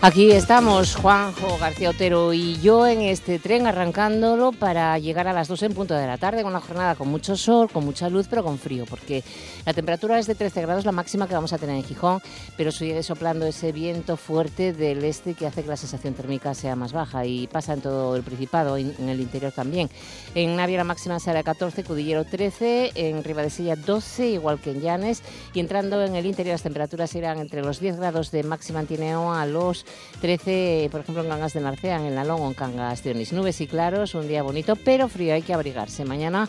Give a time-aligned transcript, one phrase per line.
[0.00, 5.48] Aquí estamos, Juanjo García Otero y yo en este tren arrancándolo para llegar a las
[5.48, 8.28] 2 en punto de la tarde, con una jornada con mucho sol, con mucha luz,
[8.30, 9.24] pero con frío, porque
[9.66, 12.22] la temperatura es de 13 grados, la máxima que vamos a tener en Gijón,
[12.56, 16.76] pero sigue soplando ese viento fuerte del este que hace que la sensación térmica sea
[16.76, 19.90] más baja y pasa en todo el Principado, en el interior también.
[20.36, 25.24] En Navia la máxima será 14, Cudillero 13, en Ribadesella 12, igual que en Llanes,
[25.54, 28.86] y entrando en el interior las temperaturas irán entre los 10 grados de máxima en
[28.86, 29.87] Tineo a los
[30.20, 33.32] 13, por ejemplo, en Cangas de Narcea, en Lalón o en Cangas de Onís.
[33.32, 36.04] Nubes y claros, un día bonito, pero frío, hay que abrigarse.
[36.04, 36.48] Mañana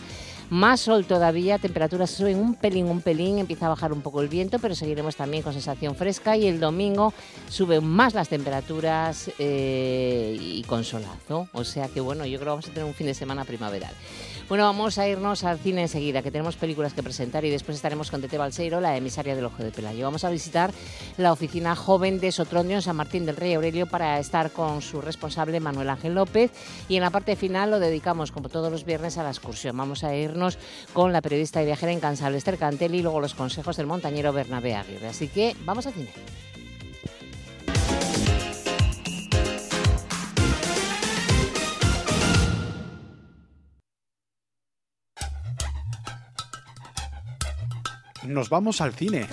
[0.49, 4.30] más sol todavía, temperaturas suben un pelín, un pelín, empieza a bajar un poco el
[4.30, 7.14] viento, pero seguiremos también con sensación fresca y el domingo
[7.49, 11.47] suben más las temperaturas eh, y con solazo.
[11.53, 13.94] O sea que bueno, yo creo que vamos a tener un fin de semana primaveral.
[14.50, 18.09] Bueno, vamos a irnos al cine enseguida, que tenemos películas que presentar y después estaremos
[18.09, 20.05] con Tete Balseiro, la emisaria del Ojo de Pelayo.
[20.05, 20.72] Vamos a visitar
[21.17, 25.02] la oficina joven de Sotrondio en San Martín del Rey Aurelio para estar con su
[25.02, 26.52] responsable Manuel Ángel López
[26.88, 29.77] y en la parte final lo dedicamos, como todos los viernes, a la excursión.
[29.77, 30.58] Vamos a irnos
[30.94, 34.73] con la periodista y viajera incansable Esther Cantelli y luego los consejos del montañero Bernabé
[34.73, 35.09] Aguirre.
[35.09, 36.09] Así que vamos al cine.
[48.30, 49.27] Nos vamos al cine.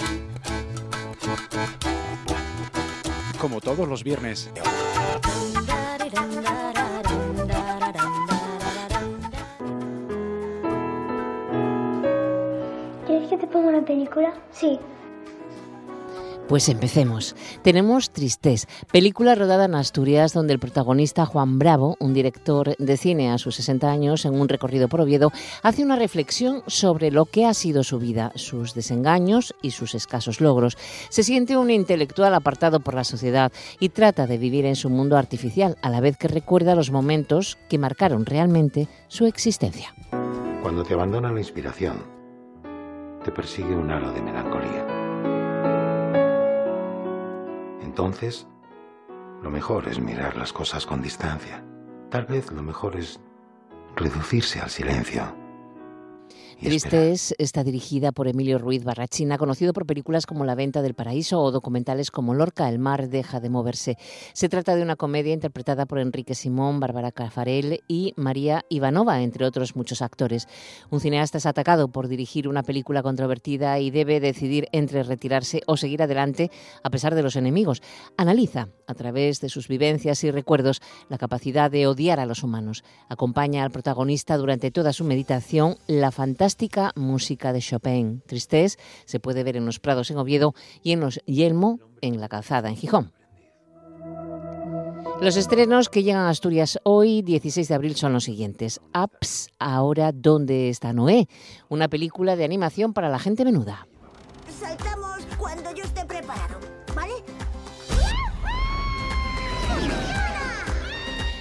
[3.39, 4.51] Como todos los viernes.
[13.07, 14.33] ¿Quieres que te ponga una película?
[14.51, 14.81] Sí.
[16.49, 17.35] Pues empecemos.
[17.63, 23.33] Tenemos Tristes, película rodada en Asturias donde el protagonista Juan Bravo, un director de cine
[23.33, 25.33] a sus 60 años en un recorrido por Oviedo,
[25.65, 30.41] hace una reflexión sobre lo que ha sido su vida, sus desengaños y sus escasos
[30.41, 30.79] logros.
[31.09, 33.51] Se siente un intelectual apartado por la sociedad
[33.81, 37.59] y trata de vivir en su mundo artificial, a la vez que recuerda los momentos
[37.69, 39.93] que marcaron realmente su existencia.
[40.63, 42.05] Cuando te abandona la inspiración,
[43.25, 44.96] te persigue un halo de melancolía.
[47.99, 48.47] Entonces,
[49.43, 51.65] lo mejor es mirar las cosas con distancia.
[52.11, 53.21] Tal vez lo mejor es
[53.95, 55.35] reducirse al silencio
[56.59, 61.39] Tristes está dirigida por Emilio Ruiz Barrachina, conocido por películas como La venta del paraíso
[61.39, 63.99] o documentales como Lorca, el mar deja de moverse.
[64.33, 69.45] Se trata de una comedia interpretada por Enrique Simón, Bárbara Cafarel y María Ivanova, entre
[69.45, 70.49] otros muchos actores.
[70.91, 75.77] Un cineasta es atacado por dirigir una película controvertida y debe decidir entre retirarse o
[75.77, 76.51] seguir adelante
[76.83, 77.83] a pesar de los enemigos.
[78.17, 80.81] Analiza, a través de sus vivencias y recuerdos,
[81.11, 82.83] la capacidad de odiar a los humanos.
[83.11, 86.46] Acompaña al protagonista durante toda su meditación la fantástica
[86.95, 88.23] música de Chopin.
[88.27, 92.29] Tristés se puede ver en los Prados en Oviedo y en los Yelmo en la
[92.29, 93.13] Calzada en Gijón.
[95.21, 98.81] Los estrenos que llegan a Asturias hoy, 16 de abril, son los siguientes.
[98.93, 101.27] Apps, ahora, ¿dónde está Noé?
[101.69, 103.87] Una película de animación para la gente menuda.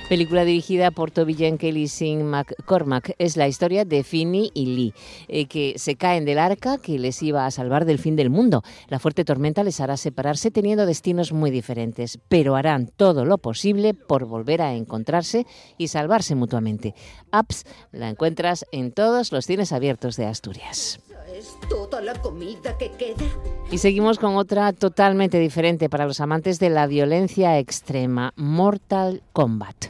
[0.07, 3.15] Película dirigida por Toby Jenkins y Sing McCormack.
[3.17, 4.93] Es la historia de Finny y Lee,
[5.27, 8.61] eh, que se caen del arca que les iba a salvar del fin del mundo.
[8.87, 13.95] La fuerte tormenta les hará separarse teniendo destinos muy diferentes, pero harán todo lo posible
[13.95, 15.47] por volver a encontrarse
[15.79, 16.93] y salvarse mutuamente.
[17.31, 20.99] Apps la encuentras en todos los cines abiertos de Asturias.
[21.35, 23.25] ¿Es toda la comida que queda?
[23.69, 29.87] Y seguimos con otra totalmente diferente para los amantes de la violencia extrema, Mortal Kombat.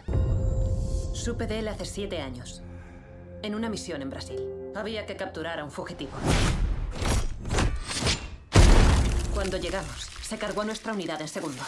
[1.14, 2.64] Supe de él hace siete años,
[3.44, 4.40] en una misión en Brasil.
[4.76, 6.14] Había que capturar a un fugitivo.
[9.32, 11.68] Cuando llegamos, se cargó a nuestra unidad en segundos.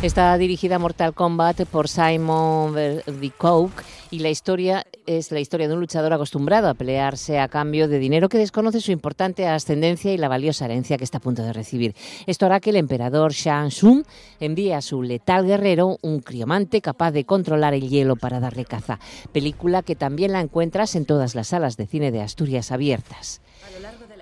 [0.00, 3.72] Está dirigida Mortal Kombat por Simon Vercook
[4.10, 7.98] y la historia es la historia de un luchador acostumbrado a pelearse a cambio de
[7.98, 11.52] dinero que desconoce su importante ascendencia y la valiosa herencia que está a punto de
[11.52, 11.96] recibir.
[12.26, 14.04] Esto hará que el emperador Shang Tsung
[14.38, 19.00] envíe a su letal guerrero un criomante capaz de controlar el hielo para darle caza.
[19.32, 23.40] Película que también la encuentras en todas las salas de cine de Asturias abiertas.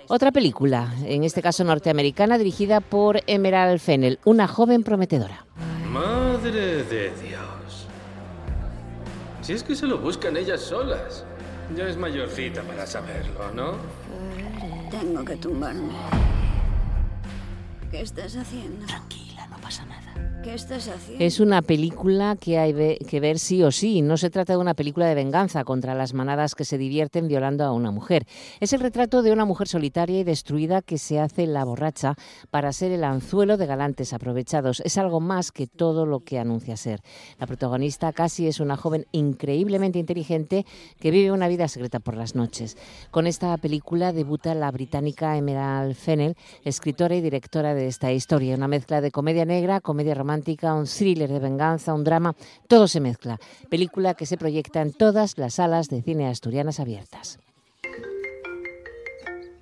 [0.08, 5.44] Otra película, en este caso norteamericana, dirigida por Emerald Fennel, una joven prometedora.
[5.90, 7.88] Madre de Dios.
[9.42, 11.24] Si es que se lo buscan ellas solas.
[11.76, 13.72] Ya es mayorcita para saberlo, ¿no?
[14.92, 15.92] Tengo que tumbarme.
[17.90, 18.86] ¿Qué estás haciendo?
[18.86, 20.35] Tranquila, no pasa nada.
[20.46, 21.24] ¿Qué estás haciendo?
[21.24, 24.00] Es una película que hay que ver sí o sí.
[24.00, 27.64] No se trata de una película de venganza contra las manadas que se divierten violando
[27.64, 28.28] a una mujer.
[28.60, 32.14] Es el retrato de una mujer solitaria y destruida que se hace la borracha
[32.48, 34.82] para ser el anzuelo de galantes aprovechados.
[34.84, 37.00] Es algo más que todo lo que anuncia ser.
[37.40, 40.64] La protagonista casi es una joven increíblemente inteligente
[41.00, 42.76] que vive una vida secreta por las noches.
[43.10, 48.54] Con esta película debuta la británica Emerald Fennell, escritora y directora de esta historia.
[48.54, 50.35] Una mezcla de comedia negra, comedia romántica,
[50.74, 52.34] un thriller de venganza, un drama,
[52.68, 53.38] todo se mezcla.
[53.68, 57.38] Película que se proyecta en todas las salas de cine asturianas abiertas.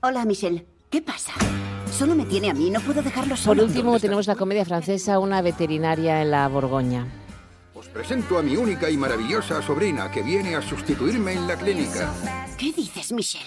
[0.02, 0.66] Hola, Michelle.
[0.90, 1.32] ¿Qué pasa?
[1.90, 3.62] Solo me tiene a mí, no puedo dejarlo solo.
[3.62, 7.06] Por último, tenemos la comedia francesa Una veterinaria en la Borgoña.
[7.74, 12.12] Os presento a mi única y maravillosa sobrina que viene a sustituirme en la clínica.
[12.58, 13.46] ¿Qué dices, Michelle?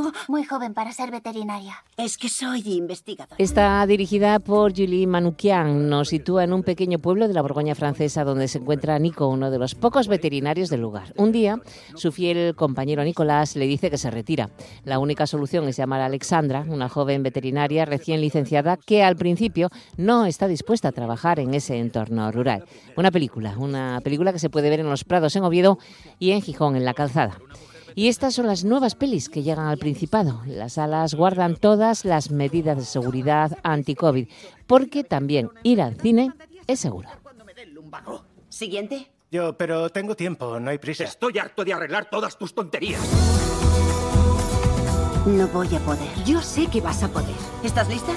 [0.00, 1.82] Oh, muy joven para ser veterinaria.
[1.96, 3.34] Es que soy investigadora.
[3.36, 5.88] Está dirigida por Julie Manoukian.
[5.88, 9.50] Nos sitúa en un pequeño pueblo de la Borgoña francesa donde se encuentra Nico, uno
[9.50, 11.12] de los pocos veterinarios del lugar.
[11.16, 11.60] Un día,
[11.96, 14.50] su fiel compañero Nicolás le dice que se retira.
[14.84, 19.68] La única solución es llamar a Alexandra, una joven veterinaria recién licenciada que al principio
[19.96, 22.64] no está dispuesta a trabajar en ese entorno rural.
[22.96, 25.78] Una película, una película que se puede ver en Los Prados en Oviedo
[26.20, 27.38] y en Gijón en la Calzada.
[27.98, 30.42] Y estas son las nuevas pelis que llegan al Principado.
[30.46, 34.28] Las salas guardan todas las medidas de seguridad anti-COVID,
[34.68, 36.30] porque también ir al cine
[36.68, 37.08] es seguro.
[38.48, 39.10] Siguiente.
[39.32, 41.02] Yo, pero tengo tiempo, no hay prisa.
[41.02, 43.02] Estoy harto de arreglar todas tus tonterías.
[45.26, 46.24] No voy a poder.
[46.24, 47.34] Yo sé que vas a poder.
[47.64, 48.12] ¿Estás lista?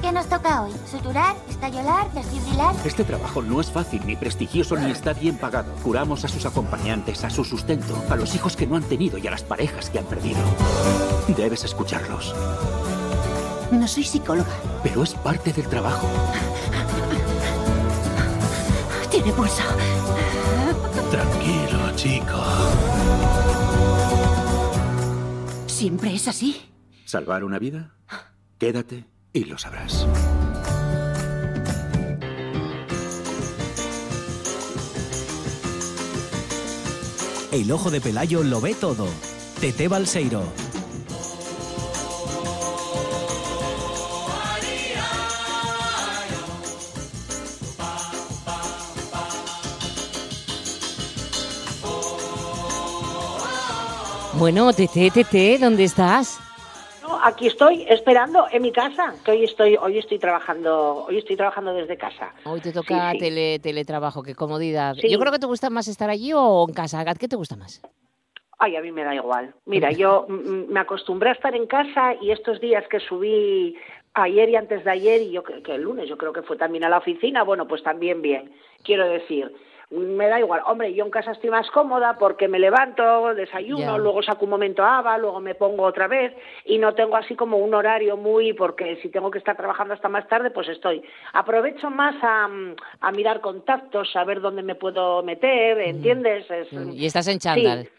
[0.00, 0.72] ¿Qué nos toca hoy?
[0.88, 1.34] ¿Suturar?
[1.48, 2.12] ¿Estallolar?
[2.12, 2.74] ¿desfibrilar?
[2.84, 5.72] Este trabajo no es fácil, ni prestigioso, ni está bien pagado.
[5.82, 9.26] Curamos a sus acompañantes, a su sustento, a los hijos que no han tenido y
[9.26, 10.38] a las parejas que han perdido.
[11.36, 12.34] Debes escucharlos.
[13.72, 14.50] No soy psicóloga.
[14.84, 16.06] Pero es parte del trabajo.
[19.10, 19.62] Tiene pulso.
[21.10, 22.40] Tranquilo, chico.
[25.66, 26.70] ¿Siempre es así?
[27.04, 27.94] ¿Salvar una vida?
[28.58, 30.06] Quédate y lo sabrás.
[37.50, 39.06] El ojo de Pelayo lo ve todo.
[39.60, 40.42] Tete Balseiro.
[54.34, 56.38] Bueno, Tete, Tete, ¿dónde estás?
[57.18, 61.36] No, aquí estoy esperando en mi casa, que hoy estoy hoy estoy trabajando, hoy estoy
[61.36, 62.32] trabajando desde casa.
[62.44, 63.24] Hoy te toca Sí, sí.
[63.24, 64.94] Tele, teletrabajo, qué comodidad.
[64.94, 65.08] Sí.
[65.08, 67.04] Yo creo que te gusta más estar allí o en casa.
[67.14, 67.82] ¿Qué te gusta más?
[68.58, 69.54] Ay, a mí me da igual.
[69.66, 73.76] Mira, yo me acostumbré a estar en casa y estos días que subí
[74.14, 76.56] ayer y antes de ayer y yo creo que el lunes, yo creo que fue
[76.56, 78.52] también a la oficina, bueno, pues también bien.
[78.82, 79.52] Quiero decir,
[79.90, 80.60] me da igual.
[80.66, 84.82] Hombre, yo en casa estoy más cómoda porque me levanto, desayuno, luego saco un momento
[84.84, 86.34] a ABA, luego me pongo otra vez
[86.66, 90.08] y no tengo así como un horario muy, porque si tengo que estar trabajando hasta
[90.10, 91.02] más tarde, pues estoy.
[91.32, 96.50] Aprovecho más a, mm, a mirar contactos, a ver dónde me puedo meter, ¿entiendes?
[96.50, 97.84] Es- Y estás en chándal.
[97.84, 97.90] Sí.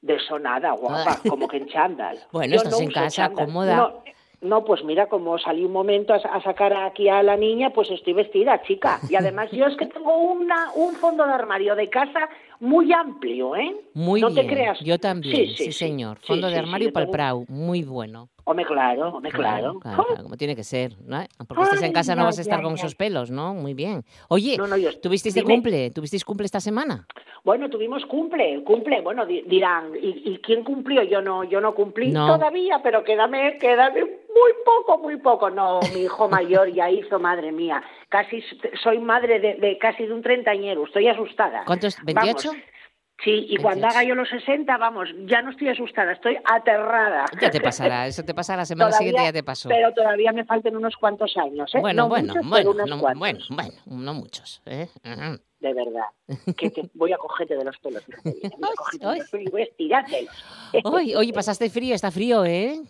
[0.00, 2.18] De eso nada, guapa, como que en chándal.
[2.32, 3.46] Bueno, Yo estás no en casa, chándal.
[3.46, 3.76] cómoda.
[3.76, 4.04] No,
[4.44, 7.90] no, pues mira, como salí un momento a, a sacar aquí a la niña, pues
[7.90, 9.00] estoy vestida, chica.
[9.10, 12.28] Y además yo es que tengo una, un fondo de armario de casa
[12.60, 13.74] muy amplio, ¿eh?
[13.94, 14.46] Muy no bien.
[14.46, 14.78] te creas.
[14.80, 16.18] Yo también, Sí, sí, señor.
[16.20, 18.28] Fondo sí, de armario para el tengo- Prau, muy bueno.
[18.46, 19.78] Hombre, claro, hombre, claro.
[19.80, 21.24] Claro, claro, como tiene que ser, ¿no?
[21.48, 22.80] Porque estás en casa, no vas a estar ya, con ya.
[22.80, 23.54] esos pelos, ¿no?
[23.54, 24.04] Muy bien.
[24.28, 25.90] Oye, No, no, yo- ¿tuvisteis de cumple?
[25.90, 27.06] ¿Tuvisteis cumple esta semana?
[27.42, 31.02] Bueno, tuvimos cumple, cumple, bueno, di- dirán, ¿y, y quién cumplió?
[31.02, 35.50] Yo no, yo no cumplí todavía, pero quédame, quédame muy poco, muy poco.
[35.50, 38.42] No, mi hijo mayor ya hizo, madre mía, casi
[38.82, 41.64] soy madre de, de casi de un treintañero, estoy asustada.
[41.66, 41.96] ¿Cuántos?
[42.14, 42.62] Vamos, ¿28?
[43.22, 43.86] Sí, y cuando 28.
[43.98, 47.24] haga yo los 60, vamos, ya no estoy asustada, estoy aterrada.
[47.40, 49.68] Ya te pasará, eso te pasa la semana Todavía- siguiente, ya te pasó.
[49.68, 51.80] Pero todavía me faltan unos cuantos años, ¿eh?
[51.80, 53.18] Bueno, No bueno, muchos, bueno, unos no, cuantos.
[53.20, 54.62] bueno, bueno, no muchos.
[54.66, 54.88] ¿eh?
[55.60, 56.02] De verdad,
[56.56, 58.02] que te voy a cogerte de los pelos.
[58.24, 60.34] Voy a cogerte de los pelos y voy a estirártelos.
[60.84, 62.80] Oye, oye, pasaste frío, está frío, ¿eh?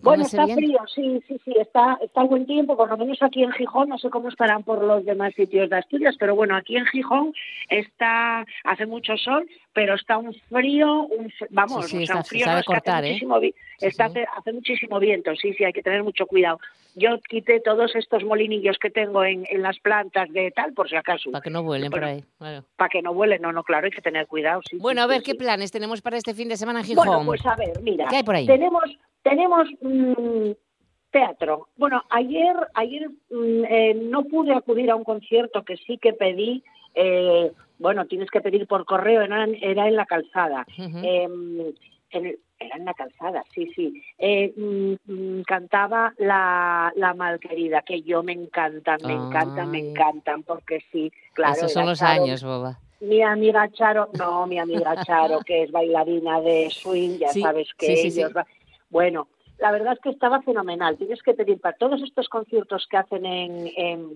[0.00, 3.52] Bueno, está frío, sí, sí, sí, está, está buen tiempo, por lo menos aquí en
[3.52, 6.86] Gijón, no sé cómo estarán por los demás sitios de Asturias, pero bueno, aquí en
[6.86, 7.32] Gijón
[7.68, 12.44] está, hace mucho sol, pero está un frío, un, vamos, sí, o sea, un frío
[12.44, 13.10] sabe no, es que cortar, hace, ¿eh?
[13.12, 13.40] muchísimo,
[13.80, 16.58] está, hace, hace muchísimo viento, sí, sí, hay que tener mucho cuidado.
[16.96, 20.94] Yo quité todos estos molinillos que tengo en, en las plantas de tal, por si
[20.94, 22.24] acaso, Para que no vuelen por ahí.
[22.38, 22.64] claro.
[22.76, 24.76] para que no vuelen, no, no, claro, hay que tener cuidado, sí.
[24.78, 25.38] Bueno, sí, a ver, sí, ¿qué sí.
[25.38, 27.06] planes tenemos para este fin de semana en Gijón?
[27.06, 28.46] Bueno, pues a ver, mira, ¿Qué hay por ahí?
[28.46, 28.84] tenemos
[29.24, 30.50] tenemos mm,
[31.10, 31.68] teatro.
[31.76, 36.62] Bueno, ayer ayer mm, eh, no pude acudir a un concierto que sí que pedí.
[36.96, 37.50] eh,
[37.80, 40.64] bueno, tienes que pedir por correo, era, en- era en la calzada.
[40.78, 44.00] Eh, en el- era en la calzada, sí, sí.
[44.16, 50.44] Eh, mm, mm, cantaba la, la malquerida, que yo me encantan, me encantan, me encantan,
[50.44, 51.54] porque sí, claro.
[51.54, 52.78] Esos son los Charo- años, boba.
[53.00, 57.68] mi amiga Charo, no, mi amiga Charo, que es bailarina de swing, ya Sí, sabes
[57.76, 58.20] que sí, sí, sí.
[58.20, 58.46] ellos va-
[58.94, 59.26] Bueno,
[59.58, 60.96] la verdad es que estaba fenomenal.
[60.96, 64.08] Tienes que pedir para todos estos conciertos que hacen en, en,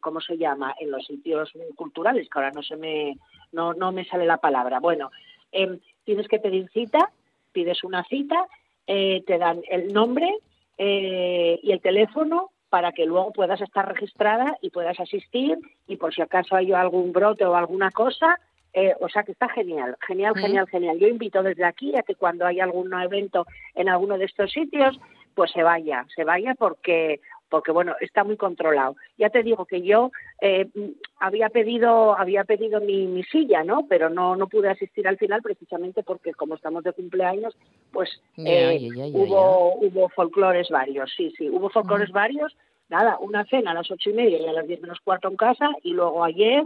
[0.00, 0.74] ¿cómo se llama?
[0.80, 3.18] En los sitios culturales, que ahora no se me,
[3.52, 4.80] no, no me sale la palabra.
[4.80, 5.10] Bueno,
[5.52, 7.10] em, tienes que pedir cita,
[7.52, 8.46] pides una cita,
[8.86, 10.38] eh, te dan el nombre
[10.78, 16.14] eh, y el teléfono para que luego puedas estar registrada y puedas asistir y por
[16.14, 18.40] si acaso hay algún brote o alguna cosa,
[18.80, 20.40] eh, o sea que está genial, genial, Mm.
[20.40, 20.98] genial, genial.
[20.98, 24.98] Yo invito desde aquí a que cuando hay algún evento en alguno de estos sitios,
[25.34, 27.20] pues se vaya, se vaya porque
[27.50, 28.94] porque bueno está muy controlado.
[29.16, 30.10] Ya te digo que yo
[30.42, 33.86] eh, mm, había pedido había pedido mi, mi silla, ¿no?
[33.88, 37.56] Pero no no pude asistir al final precisamente porque como estamos de cumpleaños,
[37.90, 42.54] pues eh, hubo hubo folclores varios, sí, sí, hubo folclores varios.
[42.90, 45.36] Nada, una cena a las ocho y media y a las diez menos cuarto en
[45.36, 46.64] casa y luego ayer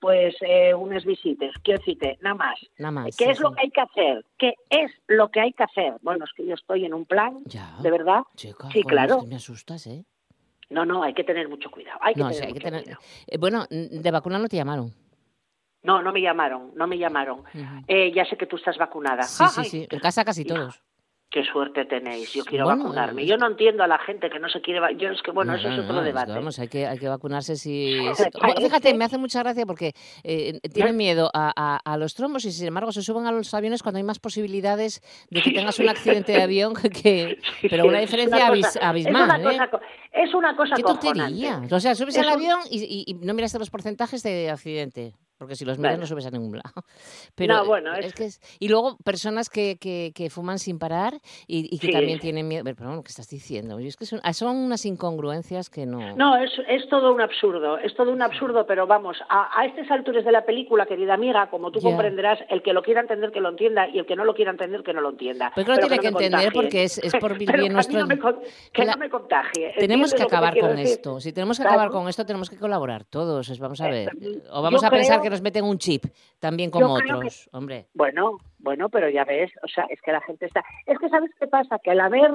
[0.00, 2.58] pues eh, unas visitas, quiero decirte, nada más.
[2.78, 3.16] Nada más.
[3.16, 3.54] ¿Qué sí, es lo sí.
[3.56, 4.26] que hay que hacer?
[4.38, 5.94] ¿Qué es lo que hay que hacer?
[6.02, 7.76] Bueno, es que yo estoy en un plan, Ya.
[7.80, 8.22] de verdad.
[8.36, 9.16] Chica, sí, claro.
[9.16, 10.04] es que me asustas, ¿eh?
[10.70, 11.98] No, no, hay que tener mucho cuidado.
[12.02, 12.82] Hay que No, tener sí, hay que tener...
[12.82, 13.02] cuidado.
[13.26, 14.92] Eh, bueno, de vacuna no te llamaron.
[15.82, 17.42] No, no me llamaron, no me llamaron.
[17.86, 19.22] Eh, ya sé que tú estás vacunada.
[19.24, 19.86] Sí, sí, Ay, sí.
[19.90, 20.82] En casa casi todos.
[21.34, 22.32] Qué suerte tenéis.
[22.32, 23.26] Yo quiero Bueno, vacunarme.
[23.26, 24.78] Yo no entiendo a la gente que no se quiere.
[24.96, 26.30] Yo es que bueno, No, eso es otro no, debate.
[26.30, 27.96] vamos, hay que, hay que vacunarse si...
[28.40, 32.44] Parece- Fíjate, me hace mucha gracia porque eh, tienen miedo a, a- a los trombos
[32.44, 35.76] y sin embargo se suben a los aviones cuando hay más posibilidades de que tengas
[35.80, 36.72] un accidente de avión
[37.02, 37.36] que...
[37.68, 39.56] Pero una diferencia una abis- abismal, es una ¿eh?
[39.58, 39.80] cosa, co-
[40.12, 41.62] es una cosa ¡Qué tontería!
[41.68, 44.50] O sea, subes Es al un- avión y, y- y no miraste los porcentajes de
[44.50, 45.14] accidente.
[45.44, 46.00] Porque si los miras Bueno.
[46.02, 46.84] no subes a ningún lado.
[47.34, 48.06] Pero No, bueno, es...
[48.06, 51.14] es- que es- Y luego personas que, que, que fuman sin parar
[51.46, 51.92] y, y que Sí.
[51.92, 52.64] también tienen miedo.
[52.64, 53.78] Pero bueno, ¿qué estás diciendo?
[53.78, 56.16] Es que son, son unas incongruencias que no...
[56.16, 59.90] No, es, es todo un absurdo, es todo un absurdo, pero vamos, a, a estas
[59.90, 61.90] alturas de la película, querida amiga, como tú Ya.
[61.90, 64.50] comprenderás, el que lo quiera entender que lo entienda y el que no lo quiera
[64.50, 65.52] entender que no lo entienda.
[65.54, 68.06] Pero que lo tiene no que me entender porque es- es por mí nuestro- no
[68.06, 68.40] me con-
[68.72, 69.74] que La- no me contagie.
[69.78, 70.86] Tenemos ¿entiendes que acabar con decir?
[70.94, 71.20] esto.
[71.20, 71.74] Si tenemos que Claro.
[71.80, 73.58] acabar con esto, tenemos que colaborar todos.
[73.58, 74.08] Vamos a ver.
[74.20, 76.04] Eh, O vamos a pensar creo- que nos meten un chip
[76.38, 77.48] también como yo otros.
[77.52, 77.86] Hombre.
[77.94, 80.64] Bueno, bueno, pero ya ves, o sea, es que la gente está...
[80.86, 81.78] Es que ¿sabes qué pasa?
[81.78, 82.30] Que al haber...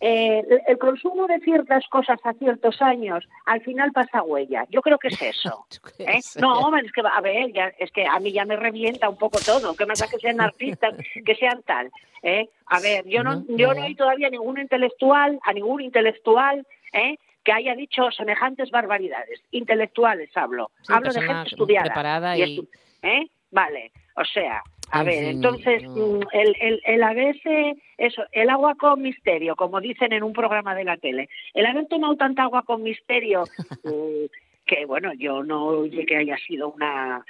[0.00, 4.64] eh, el- el consumo de ciertas cosas a ciertos años al final pasa huella.
[4.70, 5.66] Yo creo que es eso.
[5.98, 6.20] ¿eh?
[6.40, 9.16] No, hombre, es que a ver, ya, es que a mí ya me revienta un
[9.16, 9.74] poco todo.
[9.74, 10.94] ¿Qué más da que sean artistas,
[11.26, 11.90] que sean tal?
[12.22, 12.48] ¿eh?
[12.66, 17.16] A ver, yo no, yo no hay todavía ningún intelectual, a ningún intelectual, ¿eh?
[17.48, 19.40] Que haya dicho semejantes barbaridades.
[19.52, 20.70] Intelectuales hablo.
[20.82, 21.86] Sí, hablo de gente estudiada.
[21.86, 22.68] preparada y estu-
[23.00, 23.26] ¿eh?
[23.50, 26.18] Vale, o sea, a ver, entonces no.
[26.18, 30.74] mm, el, el, el haberse, eso, el agua con misterio, como dicen en un programa
[30.74, 33.44] de la tele, el haber tomado tanta agua con misterio,
[33.84, 34.26] mm,
[34.66, 37.24] que bueno, yo no oye que haya sido una,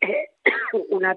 [0.00, 0.28] eh,
[0.88, 1.14] una,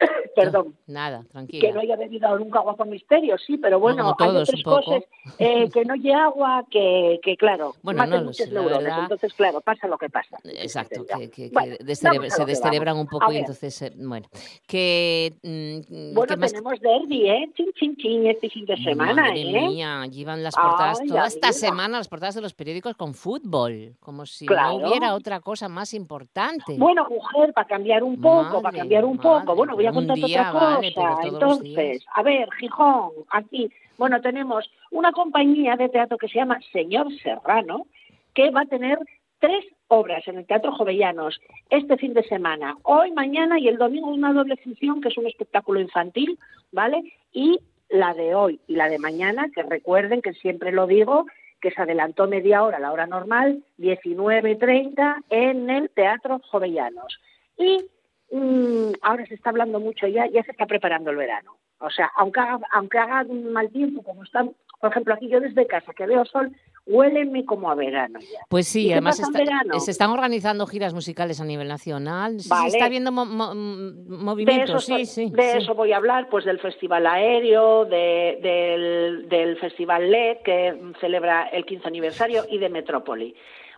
[0.34, 1.72] perdón, Nada, que tranquila.
[1.72, 5.02] no haya bebido nunca agua con misterio, sí, pero bueno, hay otras cosas
[5.38, 8.98] eh, que no lleve agua, que, que claro, Bueno, no muchas sé, la neuronas, verdad.
[9.02, 10.38] entonces claro, pasa lo que pasa.
[10.44, 14.26] Exacto, que, que- que Bueno, se que descerebran un poco y entonces, eh, bueno,
[14.66, 15.34] que...
[15.42, 16.52] mm, Bueno, ¿qué más?
[16.52, 17.50] tenemos derby, ¿eh?
[17.56, 19.68] Chin, chin, chin, este fin de semana, Madre ¿eh?
[19.68, 23.94] mía, llevan las portadas Ay, toda esta semana, las portadas de los periódicos con fútbol,
[24.00, 24.78] como si Claro.
[24.80, 26.76] no hubiera otra cosa más importante.
[26.78, 29.54] Bueno, mujer, para cambiar un poco, para cambiar un madre, poco.
[29.54, 30.80] Bueno, voy a día otra cosa.
[30.96, 31.28] vale.
[31.28, 37.08] Entonces, a ver, Gijón, aquí, bueno, tenemos una compañía de teatro que se llama Señor
[37.22, 37.86] Serrano,
[38.34, 38.98] que va a tener
[39.38, 44.08] tres obras en el Teatro Jovellanos este fin de semana, hoy, mañana y el domingo
[44.08, 46.38] una doble función que es un espectáculo infantil,
[46.72, 47.12] ¿vale?
[47.32, 47.60] Y
[47.90, 51.26] la de hoy y la de mañana, que recuerden que siempre lo digo,
[51.60, 57.18] que se adelantó media hora la hora normal, 19.30 en el Teatro Jovellanos.
[57.56, 57.84] Y
[58.30, 61.56] mm, ahora se está hablando mucho ya, ya se está preparando el verano.
[61.80, 64.44] O sea, aunque haga, aunque haga mal tiempo, como está,
[64.80, 66.50] por ejemplo, aquí yo desde casa que veo sol,
[66.86, 68.40] huéleme como a verano ya.
[68.48, 72.36] Pues sí, ¿Y qué además está- se están organizando giras musicales a nivel nacional.
[72.48, 72.70] Vale.
[72.70, 75.30] Se está viendo mo- mo- de movimiento, eso, sí, soy- sí.
[75.30, 75.58] de sí.
[75.58, 81.48] eso voy a hablar, pues del Festival Aéreo, de- del, del Festival LED, que celebra
[81.48, 83.34] el 15 aniversario, y de Metrópoli.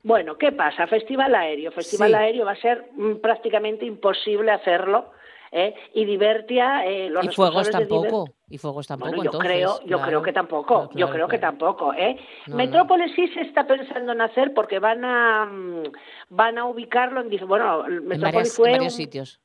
[0.06, 0.86] Bueno, ¿qué pasa?
[0.86, 1.72] Festival Aéreo.
[1.72, 2.14] Festival Sí.
[2.14, 5.10] Aéreo va a ser mm, prácticamente imposible hacerlo.
[5.50, 5.74] ¿eh?
[5.94, 8.28] Y Divertia, eh, los Y fuegos tampoco.
[8.48, 9.50] Y fuegos tampoco, Bueno, yo entonces.
[9.50, 10.06] creo, yo claro.
[10.06, 12.16] creo que tampoco, Claro, yo claro, creo que tampoco, ¿eh?
[12.46, 12.56] No, no.
[12.56, 15.82] Metrópolis sí se está pensando en hacer porque van a mm,
[16.30, 19.40] van a ubicarlo en bueno, En, Metrópolis varias- fue en varios un- sitios.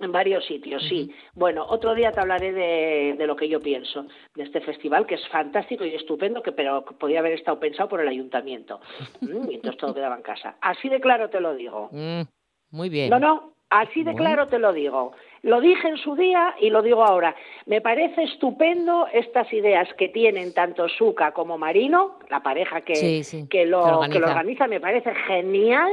[0.00, 1.12] En varios sitios, sí.
[1.34, 5.16] Bueno, otro día te hablaré de, de lo que yo pienso de este festival, que
[5.16, 8.80] es fantástico y estupendo, que pero que podía haber estado pensado por el ayuntamiento.
[9.20, 10.56] Mm, y entonces todo quedaba en casa.
[10.60, 11.88] Así de claro te lo digo.
[11.90, 12.22] Mm,
[12.70, 13.10] muy bien.
[13.10, 15.12] No, no, así de claro te lo digo.
[15.42, 17.34] Lo dije en su día y lo digo ahora.
[17.66, 23.24] Me parece estupendo estas ideas que tienen tanto Suca como Marino, la pareja que, Sí,
[23.24, 24.30] sí, que, lo, que lo que lo organiza.
[24.30, 25.90] organiza, me parece genial,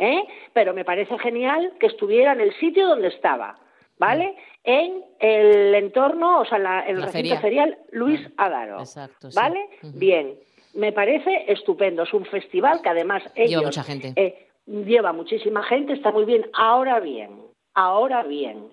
[0.00, 0.24] ¿eh?
[0.52, 3.58] pero me parece genial que estuviera en el sitio donde estaba,
[3.98, 4.34] ¿vale?
[4.64, 7.40] En el entorno, o sea, la- en el La recinto feria.
[7.40, 9.36] ferial Luis Adaro, Exacto, sí.
[9.38, 9.60] ¿vale?
[9.94, 10.34] Bien,
[10.74, 12.02] me parece estupendo.
[12.04, 14.12] Es un festival que además ellos mucha gente.
[14.16, 16.46] eh, lleva muchísima gente, está muy bien.
[16.54, 17.42] Ahora bien,
[17.74, 18.68] ahora bien,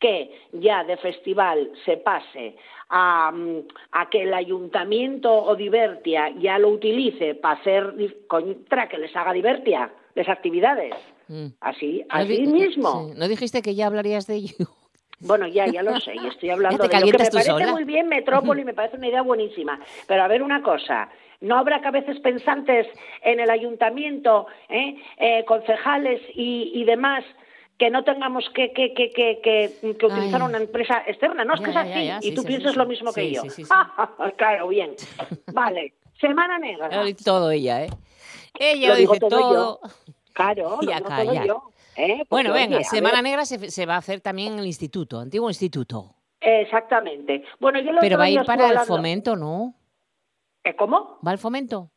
[0.00, 2.56] que ya de festival se pase
[2.90, 3.60] a, mm,
[3.92, 7.94] a que el ayuntamiento o Divertia ya lo utilice para hacer
[8.26, 10.94] contra que les haga Divertia las actividades.
[11.28, 11.46] Mm.
[11.60, 13.08] Así, No así di- mismo.
[13.12, 14.54] sí, ¿No dijiste que ya hablarías de ello?
[15.20, 17.72] Bueno, ya, ya lo sé, y estoy hablando de lo que me parece sola.
[17.72, 19.80] muy bien Metrópoli, me parece una idea buenísima.
[20.06, 21.08] Pero a ver una cosa,
[21.40, 22.86] ¿no habrá cabezas pensantes
[23.22, 27.24] en el ayuntamiento, eh, eh, concejales y, y demás,
[27.78, 30.48] que no tengamos que, que, que, que, utilizar Ay.
[30.48, 31.44] una empresa externa?
[31.44, 32.84] No, es Ya, que es así, ya, ya, y sí, tú sí, piensas sí, lo
[32.86, 33.42] mismo que yo.
[34.36, 34.90] claro, bien.
[35.54, 36.90] Vale, Semana Negra.
[37.24, 37.90] Todo ella, ¿eh?
[38.58, 39.80] Ella Lo dice todo todo.
[40.34, 40.78] Claro,
[41.46, 41.62] yo.
[41.96, 42.24] ¿eh?
[42.28, 45.48] Bueno, venga, oye, Semana Negra se, se va a hacer también en el instituto, antiguo
[45.48, 46.14] instituto.
[46.40, 47.42] Exactamente.
[47.58, 49.74] Bueno, yo Pero va a ir para el hablando- fomento, ¿no?
[50.62, 51.18] ¿Eh, ¿Cómo?
[51.26, 51.90] ¿Va al fomento?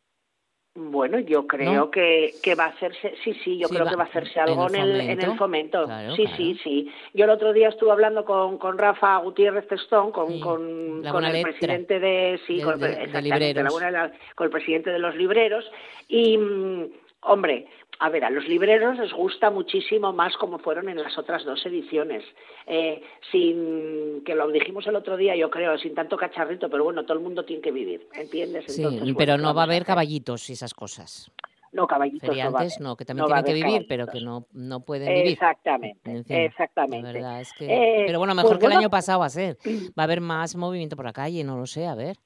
[0.74, 1.90] Bueno, yo creo ¿No?
[1.90, 4.38] que, que va a hacerse, sí, sí, yo Sí, creo va- que va a hacerse
[4.38, 5.36] algo en el, en el fomento.
[5.38, 5.84] fomento.
[5.86, 6.36] Claro, sí, claro.
[6.36, 6.92] sí, sí.
[7.14, 11.32] Yo el otro día estuve hablando con, con Rafa Gutiérrez Testón, con, Sí, con, el
[11.32, 15.16] letra presidente de, sí, de- con, el- de- de la con el presidente de los
[15.16, 15.64] libreros
[16.06, 16.84] y mm,
[17.22, 17.66] hombre,
[18.00, 21.64] a ver, a los libreros les gusta muchísimo más como fueron en las otras dos
[21.66, 22.24] ediciones,
[22.70, 27.02] Eh, sin que lo dijimos el otro día, yo creo, sin tanto cacharrito, pero bueno,
[27.04, 28.66] todo el mundo tiene que vivir, ¿entiendes?
[28.68, 31.30] Sí, Entonces, pero ¿qué no va a haber caballitos y esas cosas.
[31.72, 34.46] No, caballitos no va Feriantes no, que también No tienen que vivir, pero que no,
[34.52, 35.32] no pueden vivir.
[35.32, 37.06] Exactamente, En fin, exactamente.
[37.06, 37.66] La verdad es que...
[37.66, 39.58] Eh, pero bueno, mejor pues que el año pasado va a ser.
[39.98, 42.16] Va a haber más movimiento por la calle, no lo sé, a ver.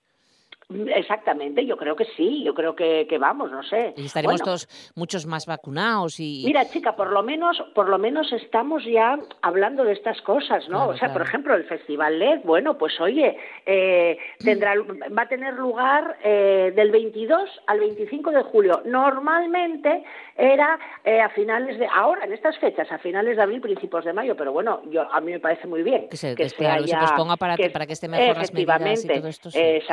[0.95, 3.95] Exactamente, yo creo que sí, yo creo que, que vamos, no sé.
[3.97, 6.43] Y estaremos Bueno, todos muchos más vacunados y...
[6.47, 10.79] Mira, chica, por lo menos, por lo menos estamos ya hablando de estas cosas, ¿no?
[10.79, 14.75] Claro, o sea, por ejemplo, el Festival LED, bueno, pues oye, eh, tendrá,
[15.17, 18.83] va a tener lugar eh, del 22 al 25 de julio.
[18.85, 20.05] Normalmente
[20.37, 24.13] era eh, a finales de, ahora en estas fechas, a finales de abril, principios de
[24.13, 26.59] mayo, pero bueno, yo a mí me parece muy bien Que se- que que sea
[26.59, 29.51] claro, que se posponga para que- para que esté mejor las medidas y todo esto,
[29.51, 29.87] sí, sí,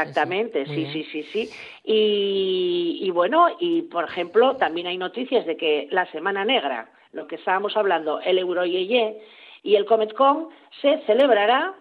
[0.65, 0.68] sí.
[0.73, 1.49] Sí, sí, sí, sí.
[1.83, 7.27] Y, y bueno, y por ejemplo, también hay noticias de que la Semana Negra, lo
[7.27, 9.21] que estábamos hablando, el Euroyeye
[9.63, 10.49] y el CometCon
[10.81, 11.73] se celebrará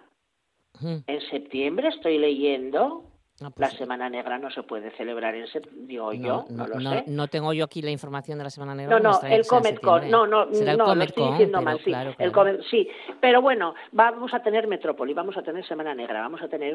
[0.81, 3.05] en septiembre, estoy leyendo.
[3.41, 6.57] Ah, La pues, Semana Negra no se puede celebrar en septiembre, digo no, yo, no,
[6.57, 7.05] no, lo no- sé.
[7.07, 8.99] no tengo yo aquí la información de la Semana Negra.
[8.99, 10.09] No, no, el CometCon, septiembre.
[10.11, 12.33] no, no, Será el no, lo estoy diciendo mal, sí, claro, el claro.
[12.59, 12.89] Comet- sí,
[13.21, 16.75] pero bueno, vamos a tener Metrópoli, vamos a tener Semana Negra, vamos a tener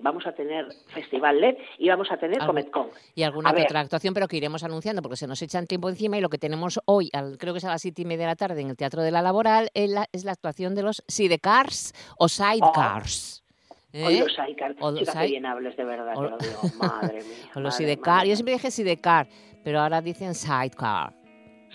[0.00, 2.86] vamos a tener Festival LED y vamos a tener Algo- CometCon.
[3.14, 6.16] Y alguna que otra actuación, pero que iremos anunciando porque se nos echan tiempo encima
[6.16, 8.30] y lo que tenemos hoy, al- creo que es a las siete y media de
[8.32, 11.02] la tarde en el Teatro de la Laboral, es la, es la actuación de los
[11.08, 13.44] sidecars o sidecars.
[13.92, 14.20] ¿Eh?
[14.20, 17.18] Los Sidecar, O los chica, que bien hables de verdad, o- te lo digo, madre
[17.22, 17.50] mía.
[17.54, 18.28] O los madre.
[18.28, 19.26] Yo siempre dije sidecar,
[19.64, 21.12] pero ahora dicen sidecar.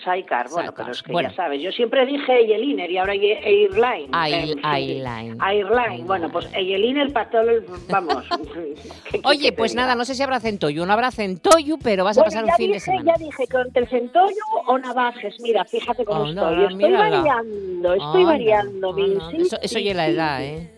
[0.04, 1.30] Sidecar, bueno, Sidecar, pero es que bueno.
[1.30, 4.10] ya sabes, yo siempre dije Eyeliner y ahora Air- Airline.
[4.12, 5.36] Air- En fin, Airline.
[5.40, 7.64] Airline, bueno, pues Eyeliner para todo el...
[7.88, 8.24] Vamos.
[9.10, 10.84] ¿qué Oye, que pues nada, no sé si habrá centollo.
[10.84, 13.14] No habrá centollo, pero vas a pasar un fin de dije, semana.
[13.16, 14.34] Ya dije, con el centollo
[14.66, 16.62] o navajes, mira, fíjate cómo Oh, no, estoy.
[16.64, 17.10] Estoy mírala.
[17.22, 18.92] variando, estoy variando.
[18.92, 20.44] Vinci, Eso, eso sí, ya es la sí, edad, sí.
[20.44, 20.70] ¿eh?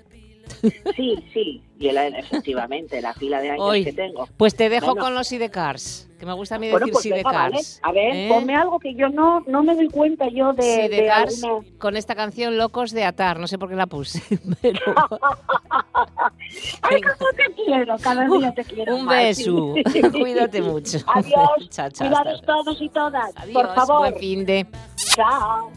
[0.96, 4.28] Sí, sí, y la, efectivamente, la pila de años Hoy, que tengo.
[4.36, 5.02] pues te dejo Bueno.
[5.02, 7.58] con los sidecars, que me gusta a mí Bueno, decir pues vale.
[7.58, 7.80] sidecars.
[7.82, 8.28] A ver, ¿eh?
[8.28, 11.68] ponme algo que yo no, no me doy cuenta yo de, de Sidecars alguna...
[11.78, 14.20] con esta canción Locos de Atar, no sé por qué la puse,
[14.62, 14.80] pero
[16.82, 19.16] Ay, cómo te quiero, cada día te quiero Un más.
[19.16, 19.74] beso.
[20.12, 20.98] Cuídate mucho.
[21.06, 21.48] Adiós.
[21.70, 23.30] Chao, chao, Cuidados todos y todas.
[23.36, 23.98] Adiós, Por favor.
[24.10, 24.66] Buen fin de.
[25.14, 25.70] Chao.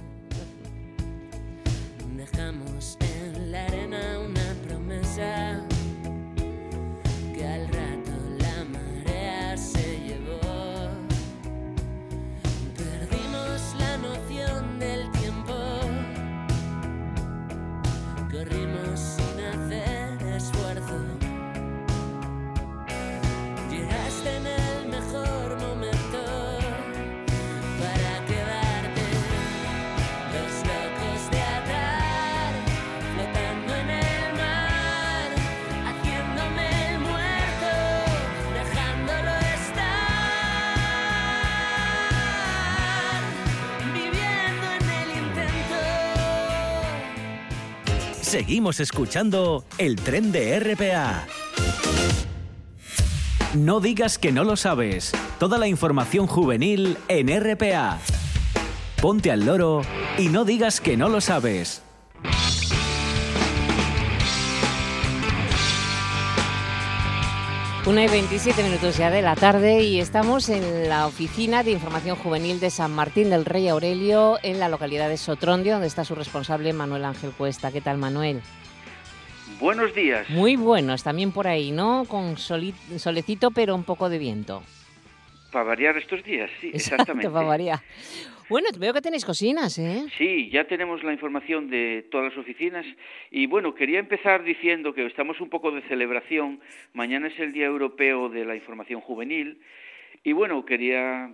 [48.31, 51.27] Seguimos escuchando el tren de RPA.
[53.55, 55.11] No digas que no lo sabes.
[55.37, 57.99] Toda la información juvenil en RPA.
[59.01, 59.81] Ponte al loro
[60.17, 61.83] y no digas que no lo sabes.
[67.87, 72.15] Una y 27 minutos ya de la tarde y estamos en la oficina de información
[72.15, 76.13] juvenil de San Martín del Rey Aurelio en la localidad de Sotrondio, donde está su
[76.13, 77.71] responsable Manuel Ángel Cuesta.
[77.71, 78.41] ¿Qué tal, Manuel?
[79.59, 80.29] Buenos días.
[80.29, 82.05] Muy buenos, también por ahí, ¿no?
[82.07, 84.61] Con solecito, pero un poco de viento.
[85.51, 87.29] Para variar estos días, sí, Exacto, exactamente.
[87.29, 87.79] para variar.
[88.49, 90.03] Bueno, veo que tenéis cocinas, ¿eh?
[90.17, 92.85] Sí, ya tenemos la información de todas las oficinas
[93.31, 96.59] y bueno, quería empezar diciendo que estamos un poco de celebración.
[96.93, 99.61] Mañana es el Día Europeo de la Información Juvenil
[100.23, 101.31] y bueno, quería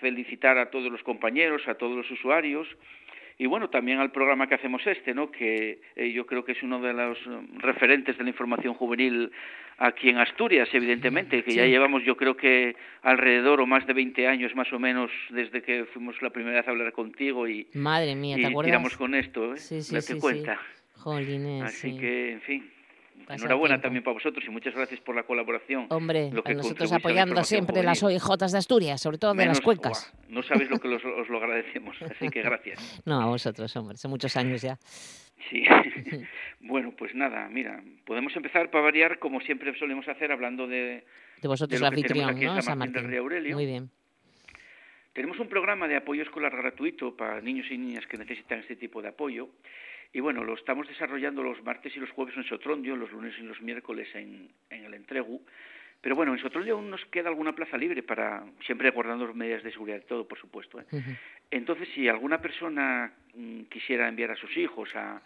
[0.00, 2.68] felicitar a todos los compañeros, a todos los usuarios
[3.38, 5.30] y bueno, también al programa que hacemos este, ¿no?
[5.30, 9.30] Que eh, yo creo que es uno de los eh, referentes de la información juvenil
[9.78, 14.26] aquí en Asturias, evidentemente, que ya llevamos yo creo que alrededor o más de 20
[14.26, 18.16] años más o menos desde que fuimos la primera vez a hablar contigo y, Madre
[18.16, 18.70] mía, ¿te y acuerdas?
[18.70, 19.56] tiramos con esto, ¿eh?
[19.58, 20.20] Sí, sí, Date sí, sí.
[20.20, 20.58] cuenta.
[20.94, 21.96] Jolines, Así sí.
[21.98, 22.70] que, en fin,
[23.28, 23.82] enhorabuena tiempo.
[23.82, 25.86] también para vosotros y muchas gracias por la colaboración.
[25.90, 28.02] Hombre, lo que a nosotros a la apoyando información siempre las.
[28.02, 30.12] OIJ de Asturias, sobre todo de las Menos- cuencas.
[30.12, 32.78] buah, no sabéis lo que los- os lo agradecemos, así que gracias.
[33.06, 34.78] No, a vosotros, hombre, son muchos años ya.
[35.50, 35.64] Sí.
[36.60, 41.04] bueno, pues nada, mira, podemos empezar para variar como siempre solemos hacer hablando de,
[41.40, 42.62] De vosotros, de tenemos anfitrión, aquí ¿no?
[42.62, 43.54] San Martín Martín.
[43.54, 43.90] Muy bien.
[45.12, 49.02] Tenemos un programa de apoyo escolar gratuito para niños y niñas que necesitan este tipo
[49.02, 49.48] de apoyo.
[50.12, 53.42] Y bueno, lo estamos desarrollando los martes y los jueves en Sotrondio, los lunes y
[53.42, 55.42] los miércoles en, en el Entregu.
[56.00, 59.62] Pero bueno, en Sotrondio aún nos queda alguna plaza libre para, siempre guardando las medidas
[59.62, 60.80] de seguridad y todo, por supuesto.
[60.80, 60.84] ¿eh?
[61.50, 65.20] Entonces, si alguna persona mm, quisiera enviar a sus hijos a,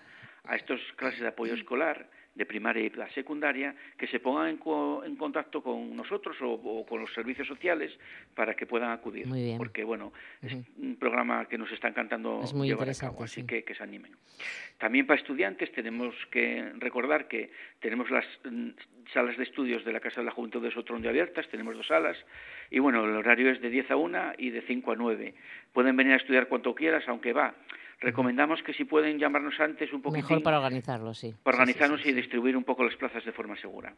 [0.44, 4.56] a estas clases de apoyo escolar, de primaria y la secundaria, que se pongan en,
[4.56, 7.92] co- en contacto con nosotros o, o con los servicios sociales
[8.34, 9.26] para que puedan acudir.
[9.26, 9.58] Muy bien.
[9.58, 13.42] Porque, bueno, es un programa que nos está encantando Es muy llevar a cabo, así
[13.42, 13.46] sí.
[13.46, 14.12] que que se animen.
[14.78, 18.70] También para estudiantes tenemos que recordar que tenemos las mm,
[19.12, 22.16] salas de estudios de la Casa de la Juventud de Sotrondio abiertas, tenemos dos salas,
[22.70, 25.34] y bueno, el horario es de 10 a 1 y de 5 a 9.
[25.74, 27.54] Pueden venir a estudiar cuanto quieras, aunque va.
[28.02, 31.34] Recomendamos que si pueden llamarnos antes un poquitín Mejor para organizarlo, sí.
[31.42, 33.94] para Sí, sí, organizarnos sí, y distribuir un poco las plazas de forma segura.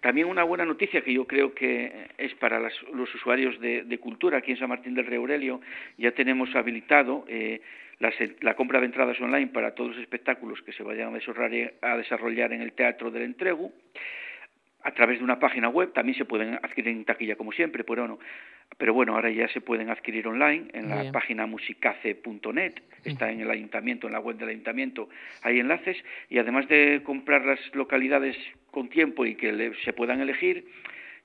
[0.00, 3.98] También una buena noticia que yo creo que es para las- los usuarios de, de
[3.98, 5.60] cultura aquí en San Martín del Rey Aurelio,
[5.96, 7.60] ya tenemos habilitado eh,
[8.00, 12.52] las- la compra de entradas online para todos los espectáculos que se vayan a desarrollar,
[12.52, 13.72] en el Teatro del Entregu
[14.84, 18.02] a través de una página web, también se pueden adquirir en taquilla como siempre, pero
[18.02, 18.18] bueno,
[18.78, 21.12] pero bueno, ahora ya se pueden adquirir online en Muy la bien.
[21.12, 25.08] página musicace.net, está en el ayuntamiento, en la web del ayuntamiento,
[25.42, 25.96] hay enlaces
[26.30, 28.36] y además de comprar las localidades
[28.70, 30.66] con tiempo y que le- se puedan elegir,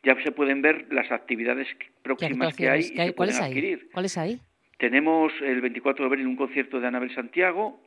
[0.03, 2.91] ya se pueden ver las actividades ¿Qué próximas que hay actuaciones?
[2.91, 3.49] y se ¿Cuáles pueden hay?
[3.51, 3.89] adquirir.
[3.91, 4.39] ¿Cuáles hay?
[4.77, 7.81] Tenemos el 24 de abril un concierto de Anabel Santiago.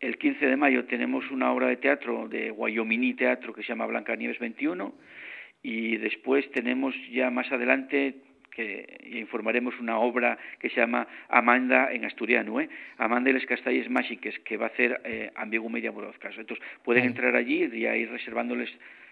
[0.00, 3.86] El 15 de mayo tenemos una obra de teatro de Guayomini Teatro que se llama
[3.86, 4.92] Blancanieves 21.
[5.62, 8.16] Y después tenemos ya más adelante
[8.56, 12.70] que informaremos una obra que se llama Amanda en asturiano, ¿eh?
[12.96, 16.38] Amanda y les Castalles Máxiques, que va a hacer eh, Ambigu Media Broadcast.
[16.38, 18.70] Entonces pueden entrar allí y ya ir reservándoles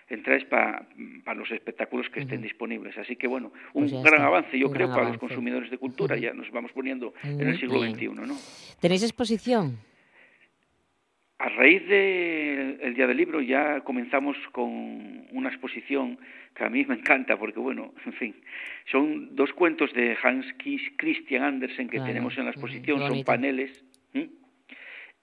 [0.08, 0.86] entradas para
[1.34, 2.96] los espectáculos que estén disponibles.
[2.96, 5.70] Así que bueno, un Pues ya gran está, avance, yo un creo, para los consumidores
[5.70, 6.16] de cultura.
[6.16, 7.82] Ya nos vamos poniendo en el siglo.
[7.82, 8.36] XXI, ¿no?
[8.80, 9.76] ¿Tenéis exposición?
[11.38, 16.18] A raíz del el Día del Libro ya comenzamos con una exposición
[16.54, 18.36] que a mí me encanta porque, bueno, en fin,
[18.90, 20.46] son dos cuentos de Hans
[20.96, 23.84] Christian Andersen que Claro, tenemos en la exposición, son paneles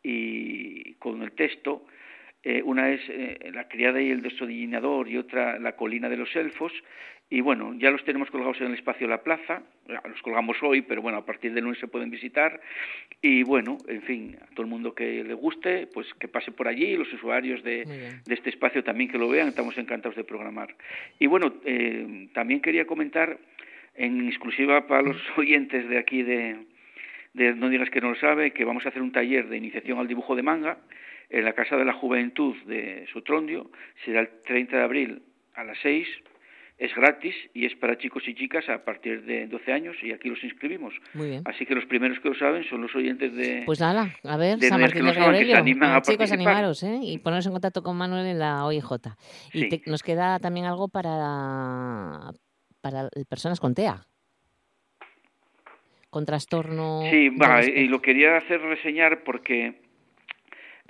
[0.04, 1.86] y con el texto
[2.44, 6.36] Eh, una es eh, La criada y el desodillinador y otra La colina de los
[6.36, 6.74] elfos.
[7.30, 9.64] Y bueno, ya los tenemos colgados en el espacio de la plaza.
[9.88, 12.60] Los colgamos hoy, pero bueno, a partir del lunes se pueden visitar.
[13.22, 16.68] Y bueno, en fin, a todo el mundo que le guste, pues que pase por
[16.68, 16.98] allí.
[16.98, 17.86] Los usuarios de,
[18.26, 19.48] de este espacio también que lo vean.
[19.48, 20.76] Estamos encantados de programar.
[21.20, 23.38] Y bueno, eh, también quería comentar
[23.96, 26.58] en exclusiva para los oyentes de aquí de,
[27.34, 30.00] de No digas que no lo sabe, que vamos a hacer un taller de iniciación
[30.00, 30.80] al dibujo de manga
[31.32, 33.72] en la Casa de la Juventud de Sotrondio.
[34.06, 35.22] Será el 30 de abril
[35.56, 36.08] a las 6.
[36.78, 40.30] Es gratis y es para chicos y chicas a partir de 12 años y aquí
[40.30, 40.94] los inscribimos.
[41.14, 41.44] Muy bien.
[41.46, 43.62] Así que los primeros que lo saben son los oyentes de...
[43.68, 45.12] Pues nada, a ver, de San Martín de
[45.84, 47.00] Ah, chicos, animaros, ¿eh?
[47.04, 48.86] Y poneros en contacto con Manuel en la OIJ.
[49.54, 49.70] Y Sí.
[49.70, 52.32] te- nos queda también algo para,
[52.82, 54.02] para personas con TEA.
[56.10, 57.02] Con trastorno...
[57.12, 59.82] Sí, va, y lo quería hacer reseñar porque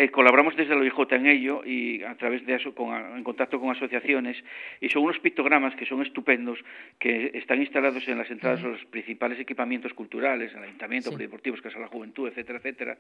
[0.01, 3.59] eh, colaboramos desde la OIJ en ello y a través de eso, con, en contacto
[3.59, 4.35] con asociaciones,
[4.79, 6.57] y son unos pictogramas que son estupendos,
[6.97, 11.77] que están instalados en las entradas de los principales equipamientos culturales, el ayuntamiento, polideportivos, Casa
[11.77, 12.97] de la Juventud, etcétera, etcétera.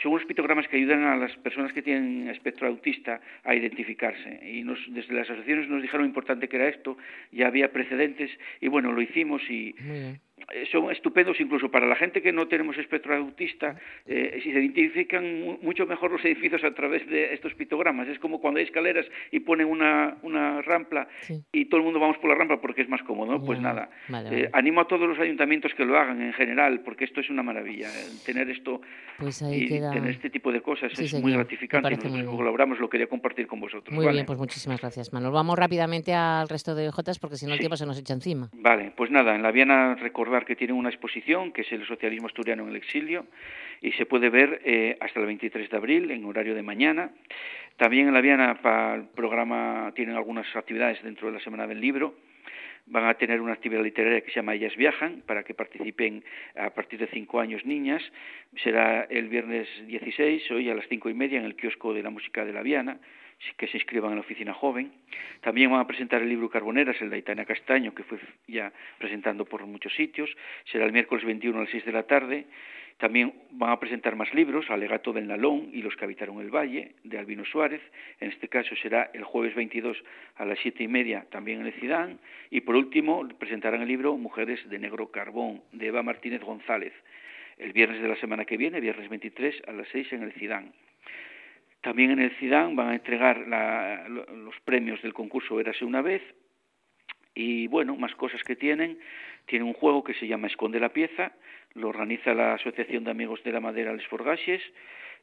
[0.00, 4.40] Son unos pictogramas que ayudan a las personas que tienen espectro autista a identificarse.
[4.48, 6.96] Y nos, desde las asociaciones nos dijeron lo importante que era esto,
[7.32, 8.30] ya había precedentes,
[8.60, 9.74] y bueno, lo hicimos y,
[10.70, 13.76] son estupendos incluso para la gente que no tenemos espectro autista,
[14.06, 18.08] eh, se identifican mu- mucho mejor los edificios a través de estos pictogramas.
[18.08, 21.08] Es como cuando hay escaleras y ponen una, una rampa
[21.52, 23.32] y todo el mundo vamos por la rampa porque es más cómodo.
[23.38, 23.44] ¿no?
[23.44, 27.04] Pues nada, vale, eh, animo a todos los ayuntamientos que lo hagan en general porque
[27.04, 27.88] esto es una maravilla.
[27.88, 28.80] eh, Tener esto
[29.18, 29.92] Pues ahí y queda...
[29.92, 31.90] tener este tipo de cosas Sí, es señor, muy gratificante.
[31.90, 33.94] Nosotros muy colaboramos, lo quería compartir con vosotros.
[33.94, 34.16] Muy ¿vale?
[34.16, 35.32] bien, pues muchísimas gracias, Manuel.
[35.32, 38.48] Vamos rápidamente al resto de OIJs porque si no el tiempo se nos echa encima.
[38.54, 42.26] Vale, pues nada, en la Viana recordar que tienen una exposición que es el socialismo
[42.26, 43.26] asturiano en el exilio
[43.80, 47.10] y se puede ver eh, hasta el 23 de abril en horario de mañana.
[47.76, 51.80] También en la Viana para el programa tienen algunas actividades dentro de la Semana del
[51.80, 52.14] Libro.
[52.86, 56.24] Van a tener una actividad literaria que se llama Ellas Viajan, para que participen
[56.56, 58.02] a partir de cinco años niñas.
[58.56, 62.10] Será el viernes 16, hoy a las cinco y media, en el kiosco de la
[62.10, 62.98] música de la Viana
[63.56, 64.92] que se inscriban en la oficina joven.
[65.40, 69.44] También van a presentar el libro Carboneras, el de Aitana Castaño, que fue ya presentando
[69.44, 70.30] por muchos sitios.
[70.70, 72.46] Será el miércoles 21 a las 6 de la tarde.
[72.98, 76.92] También van a presentar más libros, Alegato del Nalón y Los que habitaron el Valle,
[77.02, 77.80] de Albino Suárez.
[78.20, 79.96] En este caso será el jueves 22
[80.36, 82.20] a las siete y media, también en el Cidán.
[82.50, 86.92] Y por último, presentarán el libro Mujeres de Negro Carbón, de Eva Martínez González,
[87.58, 90.72] el viernes de la semana que viene, viernes 23 a las 6 en el Cidán.
[91.82, 96.00] También en el CIDAN van a entregar la- lo- los premios del concurso Érase una
[96.02, 96.22] vez
[97.34, 98.98] y bueno, más cosas que tienen.
[99.46, 101.32] Tienen un juego que se llama Esconde la pieza,
[101.74, 104.62] lo organiza la Asociación de Amigos de la Madera Les Forgaches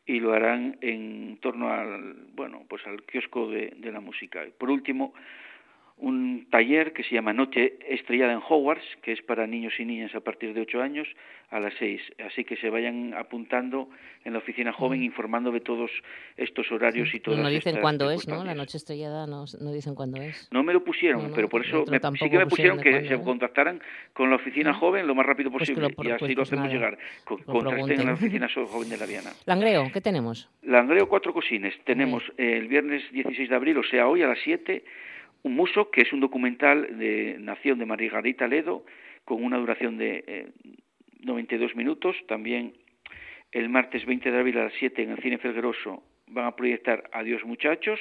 [0.06, 4.46] y lo harán en torno al bueno, pues al kiosco de, de la música.
[4.46, 5.14] Y por último,
[6.00, 10.16] un taller que se llama Noche Estrellada en Hogwarts, que es para niños y niñas
[10.16, 11.08] a partir de 8 años
[11.52, 12.02] a las 6.
[12.26, 13.90] Así que se vayan apuntando
[14.24, 15.92] en la oficina joven, informando de todos
[16.38, 18.44] estos horarios y todas No dicen estas cuándo es, ¿no?
[18.46, 20.48] La noche estrellada no, no dicen cuándo es.
[20.52, 23.08] No me lo pusieron, No, no, pero por eso me- sí que me pusieron que
[23.08, 23.22] se ¿eh?
[23.24, 23.82] contactaran
[24.14, 26.36] con la oficina joven lo más rápido Pues posible lo pro- y así pues- lo
[26.38, 26.98] pues hacemos nada, llegar.
[27.26, 29.32] Con, lo contrasten en la oficina joven de la Viana.
[29.46, 30.50] Langreo, ¿qué tenemos?
[30.64, 31.74] Langreo Cuatro Cosines.
[31.84, 34.84] Tenemos eh, el viernes 16 de abril, o sea, hoy a las 7,
[35.44, 38.86] un muso, que es un documental de Nación de Margarita Ledo,
[39.26, 40.48] con una duración de eh,
[41.22, 42.16] 92 minutos.
[42.28, 42.74] También
[43.52, 47.10] el martes 20 de abril a las 7 en el Cine Felgueroso van a proyectar
[47.12, 48.00] Adiós Muchachos.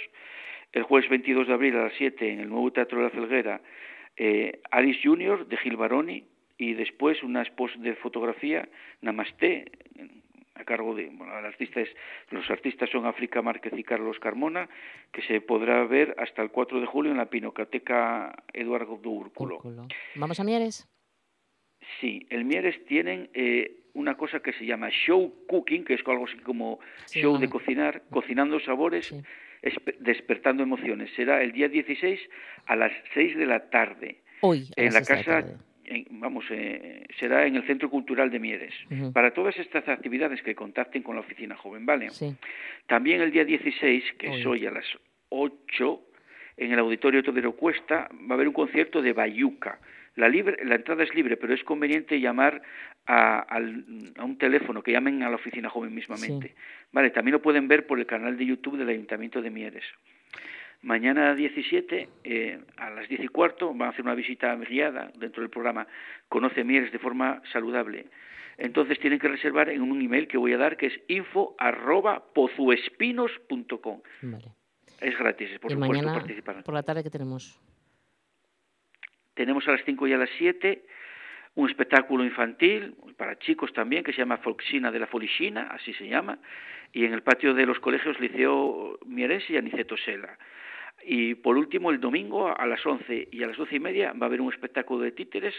[0.73, 3.61] El jueves 22 de abril a las 7 en el nuevo Teatro de la Felguera,
[4.17, 6.25] eh, Alice Junior de Gil Baroni.
[6.61, 8.69] Y después una expos de fotografía,
[9.01, 9.67] Namaste,
[10.59, 11.95] a cargo de bueno, el artista es-
[12.31, 14.69] los artistas son África Márquez y Carlos Carmona,
[15.13, 19.61] que se podrá ver hasta el 4 de julio en la Pinocateca Eduardo Úrculo.
[20.17, 20.89] ¿Vamos a Mieres?
[22.01, 26.25] Sí, el Mieres tienen eh, una cosa que se llama show cooking, que es algo
[26.27, 29.13] así como Sí, show de cocinar, cocinando sabores,
[29.63, 31.11] espe- despertando emociones.
[31.15, 32.21] Será el día 16
[32.67, 34.23] a las 6 de la tarde.
[34.41, 35.39] Hoy, en la casa,
[35.89, 38.75] en- vamos, eh, será en el Centro Cultural de Mieres.
[39.13, 42.11] Para todas estas actividades que contacten con la oficina joven, ¿vale?
[42.11, 42.35] Sí.
[42.87, 44.41] También el día 16, que Hoy.
[44.41, 44.85] es hoy a las
[45.31, 46.03] 8,
[46.57, 49.81] en el Auditorio Todero Cuesta, va a haber un concierto de Bayuca.
[50.17, 52.61] La, libre, la entrada es libre, pero es conveniente llamar
[53.07, 53.85] a, al-
[54.17, 56.55] a un teléfono, que llamen a la oficina joven mismamente.
[56.93, 59.85] Vale, también lo pueden ver por el canal de YouTube del Ayuntamiento de Mieres.
[60.83, 65.43] Mañana 17, eh, a las 10 y cuarto, van a hacer una visita guiada dentro
[65.43, 65.87] del programa
[66.29, 68.07] Conoce Mieres de forma saludable.
[68.59, 72.25] Entonces tienen que reservar en un email que voy a dar que es info arroba
[72.33, 74.01] pozuespinos.com.
[74.23, 74.45] Vale.
[75.01, 76.65] Es gratis, por y supuesto, mañana participar.
[76.65, 77.61] por la tarde que tenemos.
[79.35, 80.85] Tenemos a las 5 y a las 7
[81.55, 86.09] un espectáculo infantil para chicos también que se llama Folksina de la Folixina, así se
[86.09, 86.39] llama,
[86.93, 90.39] y en el patio de los colegios Liceo Mierense y Aniceto Sela.
[91.11, 94.27] Y por último, el domingo a las 11 y a las 12 y media va
[94.27, 95.55] a haber un espectáculo de títeres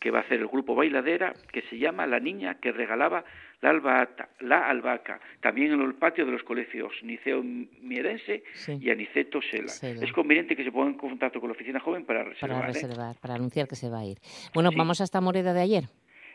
[0.00, 3.22] que va a hacer el grupo Bailadera, que se llama La niña que regalaba
[3.60, 8.78] la, albata, la albahaca, también en el patio de los colegios Niceo Mierense Sí.
[8.80, 9.68] y Aniceto Sela.
[9.68, 10.02] Sela.
[10.04, 12.58] Es conveniente que se pongan en contacto con la oficina joven para reservar.
[12.60, 12.72] Para ¿eh?
[12.72, 14.16] reservar, para anunciar que se va a ir.
[14.54, 14.76] Bueno, Sí.
[14.78, 15.84] vamos hasta Moreda de ayer.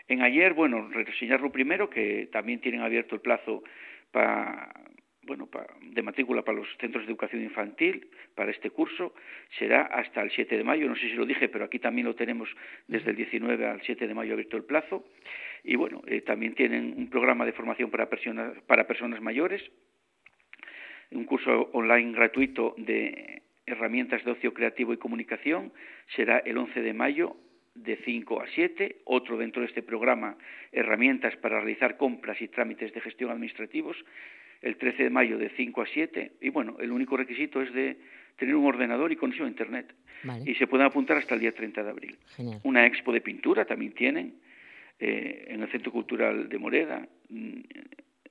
[0.08, 3.63] En ayer, bueno, reseñarlo primero, que también tienen abierto el plazo
[4.12, 4.74] para,
[5.31, 5.47] bueno,
[5.81, 9.13] de matrícula para los centros de educación infantil para este curso.
[9.57, 12.15] Será hasta el 7 de mayo, no sé si lo dije, pero aquí también lo
[12.15, 12.49] tenemos
[12.89, 15.05] desde el 19 al 7 de mayo abierto el plazo.
[15.63, 19.61] Y bueno, eh, también tienen un programa de formación para personas, para personas mayores,
[21.11, 25.71] un curso online gratuito de herramientas de ocio creativo y comunicación.
[26.13, 27.37] Será el 11 de mayo
[27.73, 30.37] de 5 a 7, otro dentro de este programa,
[30.73, 33.95] herramientas para realizar compras y trámites de gestión administrativos,
[34.62, 37.97] el 13 de mayo de 5 a 7, y bueno, el único requisito es de
[38.38, 39.93] tener un ordenador y conexión a Internet.
[40.24, 40.50] Vale.
[40.50, 42.17] Y se pueden apuntar hasta el día 30 de abril.
[42.36, 42.60] Genial.
[42.63, 44.36] Una expo de pintura también tienen
[45.00, 47.08] eh, en el Centro Cultural de Moreda.
[47.30, 47.62] Mm,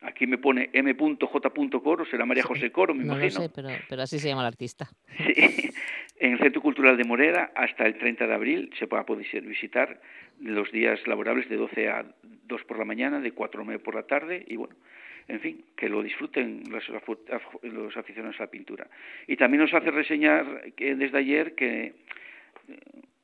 [0.03, 1.51] Aquí me pone m.j.
[1.83, 3.43] Coro, será María José Coro, me no lo imagino.
[3.43, 4.89] sé, pero, pero así se llama el artista.
[5.19, 5.71] Sí,
[6.19, 9.27] en el Centro Cultural de Moreda hasta el 30 de abril se va a poder
[9.43, 10.01] visitar
[10.41, 13.95] los días laborables de 12 a 2 por la mañana, de 4 a 9 por
[13.95, 14.75] la tarde y bueno,
[15.31, 16.85] en fin, que lo disfruten los,
[17.63, 18.87] los aficionados a la pintura.
[19.27, 21.95] Y también nos hace reseñar que desde ayer que
[22.69, 22.79] eh,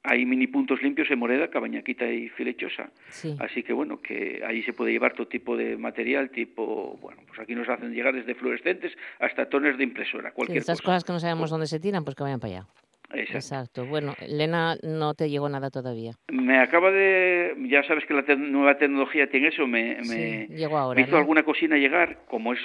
[0.09, 2.90] hay mini puntos limpios en Moreda, Cabañaquita y Filechosa.
[3.09, 3.37] Sí.
[3.40, 7.40] Así que bueno, que ahí se puede llevar todo tipo de material, tipo, bueno, pues
[7.40, 10.92] aquí nos hacen llegar desde fluorescentes hasta tones de impresora, Sí, cualquier estas cosa.
[10.92, 12.66] cosas que no sabemos dónde se tiran, pues que vayan para allá.
[13.12, 13.37] Exacto.
[13.37, 13.87] Exacto.
[13.87, 16.12] Bueno, Elena, no te llegó nada todavía.
[16.29, 20.47] Me acaba de, ya sabes que la te- nueva tecnología tiene eso, me, Sí, me,
[20.57, 21.19] llegó ahora, me hizo ¿no?
[21.19, 22.61] alguna cosina llegar, como es,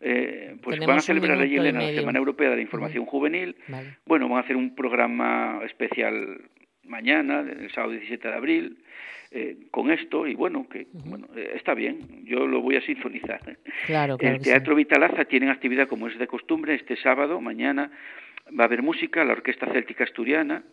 [0.00, 1.92] eh, pues Tenemos van a celebrar allí en la.
[1.92, 3.96] Semana Europea de la Información Juvenil, Vale.
[4.06, 6.40] bueno, van a hacer un programa especial
[6.84, 8.78] mañana, el sábado 17 de abril,
[9.32, 13.40] eh, con esto, y bueno, que bueno, eh, está bien, yo lo voy a sintonizar.
[13.86, 14.50] Claro, claro El sí.
[14.50, 17.90] Teatro Vitalaza tiene actividad como es de costumbre este sábado, mañana
[18.58, 20.64] va a haber música, la Orquesta Céltica Asturiana,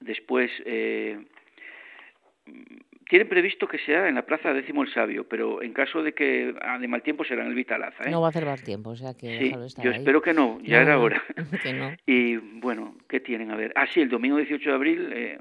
[0.00, 1.18] después eh,
[3.08, 6.54] tienen previsto que sea en la Plaza Décimo el Sabio, pero en caso de que
[6.62, 8.04] ah, de mal tiempo será en el Vitalaza.
[8.04, 8.10] ¿eh?
[8.10, 9.98] No va a hacer mal tiempo, o sea que Sí, estar yo ahí.
[9.98, 11.22] espero que no, ya No, era hora.
[11.62, 11.90] que no.
[12.06, 13.50] Y bueno, ¿qué tienen?
[13.50, 13.72] A ver.
[13.76, 15.38] Ah, sí, el domingo 18 de abril, eh,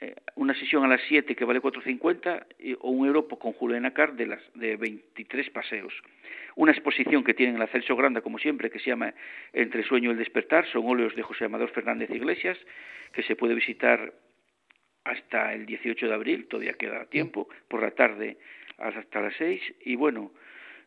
[0.00, 3.52] eh, una sesión a las 7 que vale 4.50 y- o un euro con
[3.94, 5.92] Car de, las, de 23 paseos.
[6.54, 9.14] Una exposición que tienen en la Celso Granda, como siempre, que se llama
[9.52, 12.58] Entre sueño y el despertar, son óleos de José Amador Fernández Iglesias,
[13.12, 14.12] que se puede visitar
[15.04, 18.36] hasta el 18 de abril, todavía queda tiempo, por la tarde
[18.78, 19.60] hasta las 6.
[19.84, 20.32] Y bueno,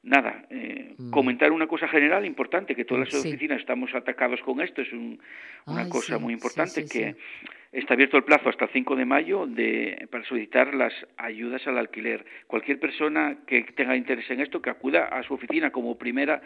[0.03, 3.29] nada, eh, comentar una cosa general importante, que todas las Sí.
[3.29, 5.19] oficinas estamos atacados con esto, es un-
[5.65, 7.47] una Ay, cosa sí, muy sí, importante sí, que sí.
[7.73, 11.77] está abierto el plazo hasta el 5 de mayo de, para solicitar las ayudas al
[11.77, 12.25] alquiler.
[12.47, 16.41] Cualquier persona que tenga interés en esto, que acuda a su oficina como primera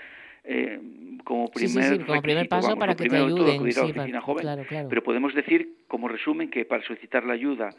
[0.46, 0.78] eh,
[1.24, 3.78] como Sí, sí, primer sí, como primer paso vamos, para que te todo, ayuden, acudir
[3.78, 4.42] a la sí, para- oficina joven.
[4.42, 4.90] claro, claro.
[4.90, 7.70] Pero podemos decir, como resumen, que para solicitar la ayuda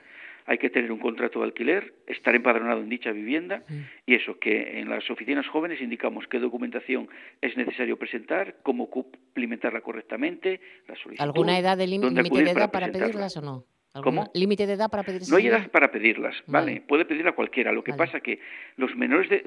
[0.46, 3.62] hay que tener un contrato de alquiler, estar empadronado en dicha vivienda
[4.06, 7.08] y eso, que en las oficinas jóvenes indicamos qué documentación
[7.40, 11.22] es necesario presentar, cómo cumplimentarla correctamente, la solicitud.
[11.22, 13.64] ¿Alguna edad de límite de edad para pedirlas o no?
[14.02, 14.22] ¿Cómo?
[14.22, 16.72] ¿Alguna- ¿Límite de edad para pedir No hay edad para pedirlas, ¿vale?
[16.72, 16.80] Vale.
[16.86, 17.70] Puede pedirla cualquiera.
[17.72, 18.04] Lo que Vale.
[18.04, 18.40] pasa que
[18.76, 19.44] los menores de...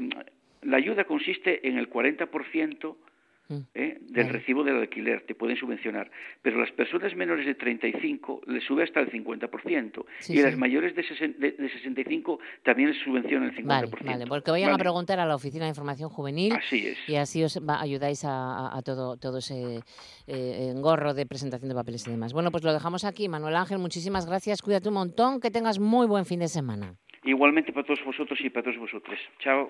[0.63, 3.06] La ayuda consiste en el 40% Mm.
[3.73, 3.97] ¿Eh?
[4.01, 6.09] del recibo del alquiler, te pueden subvencionar.
[6.41, 10.05] Pero las personas menores de 35 les sube hasta el 50%.
[10.19, 10.59] Sí, y las sí.
[10.59, 11.03] mayores de,
[11.37, 13.63] de, de 65 también les subvenciona el 50%.
[13.65, 16.97] Vale, vale, porque vayan a preguntar a la Oficina de Información Juvenil Así es.
[17.09, 18.29] y así os va- ayudáis a,
[18.69, 19.79] a- a todo, todo ese
[20.27, 22.33] eh, engorro de presentación de papeles y demás.
[22.33, 23.27] Bueno, pues lo dejamos aquí.
[23.29, 24.61] Manuel Ángel, muchísimas gracias.
[24.61, 25.39] Cuídate un montón.
[25.39, 26.95] Que tengas muy buen fin de semana.
[27.23, 29.19] Igualmente para todos vosotros y para todos vosotros.
[29.39, 29.69] Chao.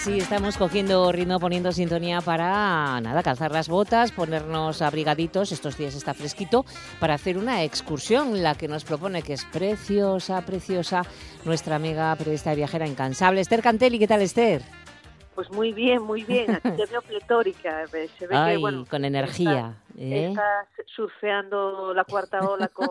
[0.00, 5.94] Así estamos cogiendo ritmo, poniendo sintonía para nada, calzar las botas, ponernos abrigaditos, estos días
[5.94, 6.64] está fresquito,
[6.98, 11.02] para hacer una excursión, la que nos propone, que es preciosa, preciosa,
[11.44, 13.98] nuestra amiga periodista viajera incansable, Esther Cantelli.
[13.98, 14.62] ¿Qué tal, Esther?
[15.34, 16.50] Pues muy bien, muy bien.
[16.54, 17.86] Aquí te veo pletórica.
[17.86, 19.82] Se ve Ay, que, bueno, con energía.
[19.98, 20.28] ¿eh?
[20.30, 22.88] estás surfeando la cuarta ola con,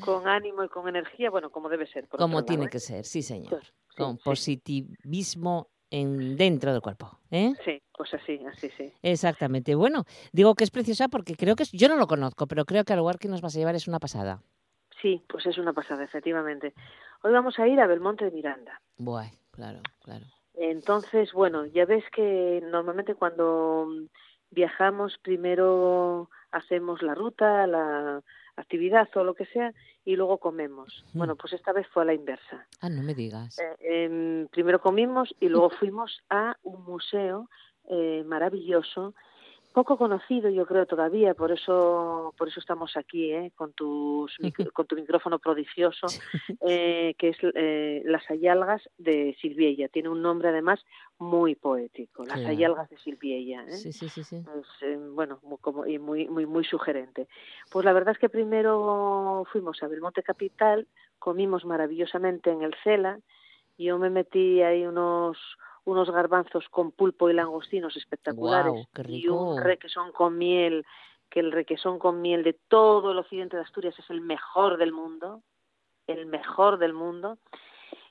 [0.00, 2.06] con ánimo y con energía, bueno, como debe ser.
[2.06, 2.80] por Como tiene lado, que ¿eh?
[2.80, 3.60] ser, sí, señor.
[3.60, 4.22] Sí, con sí.
[4.24, 7.18] positivismo en, dentro del cuerpo.
[7.30, 7.52] ¿eh?
[7.64, 8.92] Sí, pues así, así, sí.
[9.02, 9.74] Exactamente.
[9.74, 12.84] Bueno, digo que es preciosa porque creo que es, yo no lo conozco, pero creo
[12.84, 14.42] que al lugar que nos vas a llevar es una pasada.
[15.00, 16.72] Sí, pues es una pasada, efectivamente.
[17.22, 18.80] Hoy vamos a ir a Belmonte de Miranda.
[18.96, 20.24] Buah, claro, claro.
[20.54, 23.88] Entonces, bueno, ya ves que normalmente cuando
[24.50, 28.22] viajamos primero hacemos la ruta, la
[28.62, 29.72] actividad o lo que sea
[30.04, 31.04] y luego comemos.
[31.12, 31.18] Mm.
[31.18, 32.66] Bueno, pues esta vez fue a la inversa.
[32.80, 33.58] Ah, no me digas.
[33.58, 37.48] Eh, em, primero comimos y luego fuimos a un museo
[37.88, 39.14] eh, maravilloso,
[39.72, 43.52] poco conocido yo creo todavía, por eso por eso estamos aquí, ¿eh?
[43.56, 44.36] con tus
[44.74, 46.06] con tu micrófono prodigioso,
[46.66, 49.88] eh, que es eh, las ayalgas de Silviella.
[49.88, 50.84] Tiene un nombre además
[51.18, 52.50] muy poético, las Claro.
[52.50, 53.64] ayalgas de Silviella.
[53.64, 53.72] ¿eh?
[53.72, 54.42] Sí, sí, sí, sí.
[54.44, 57.26] Pues, eh, bueno, muy, como, y muy, muy, muy sugerente.
[57.70, 60.86] Pues la verdad es que primero fuimos a Belmonte Capital,
[61.18, 63.18] comimos maravillosamente en el Cela,
[63.78, 65.38] yo me metí ahí unos
[65.84, 70.84] unos garbanzos con pulpo y langostinos espectaculares qué y un requesón con miel,
[71.28, 74.92] que el requesón con miel de todo el occidente de Asturias es el mejor del
[74.92, 75.42] mundo,
[76.06, 77.38] el mejor del mundo.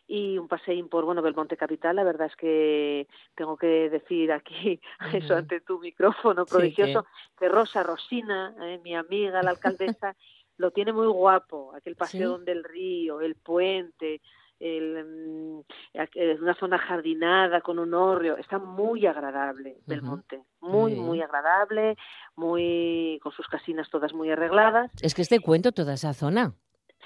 [0.07, 4.82] Y un paseín por bueno Belmonte Capital la verdad es que tengo que decir aquí
[5.13, 7.05] eso ante tu micrófono Sí, prodigioso
[7.39, 10.17] que Rosa Rosina eh, mi amiga la alcaldesa
[10.57, 12.43] lo tiene muy guapo aquel paseo Sí.
[12.43, 14.22] del río el puente
[14.62, 15.59] el, mm,
[15.93, 21.97] eh, una zona jardinada con un hórreo está muy agradable Belmonte muy Muy agradable
[22.36, 26.53] muy con sus casinas todas muy arregladas Es que este cuento toda esa zona.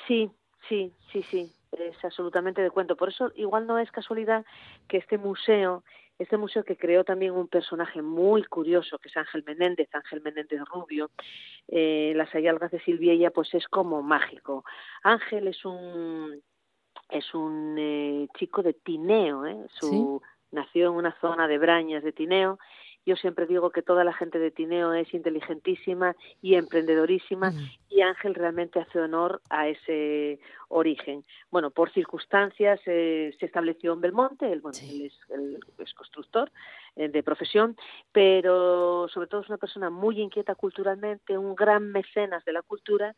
[0.07, 0.29] Sí,
[0.67, 2.95] sí, sí, sí, es absolutamente de cuento.
[2.95, 4.45] Por eso igual no es casualidad
[4.87, 5.83] que este museo,
[6.19, 10.61] este museo que creó también un personaje muy curioso, que es Ángel Menéndez, Ángel Menéndez
[10.71, 11.11] Rubio,
[11.67, 14.63] eh, las ayalgas de Silviella, pues es como mágico.
[15.03, 16.41] Ángel es un
[17.09, 19.57] es un eh, chico de Tineo, ¿eh?
[19.69, 20.21] Su,
[20.51, 22.59] nació en una zona de Brañas de Tineo.
[23.05, 27.53] Yo siempre digo que toda la gente de Tineo es inteligentísima y emprendedorísima
[27.87, 30.39] y Ángel realmente hace honor a ese
[30.69, 31.23] origen.
[31.51, 36.51] Bueno, por circunstancias eh, se estableció en Belmonte, él, bueno, él es, él es constructor
[36.95, 37.75] eh, de profesión,
[38.11, 43.15] pero sobre todo es una persona muy inquieta culturalmente, un gran mecenas de la cultura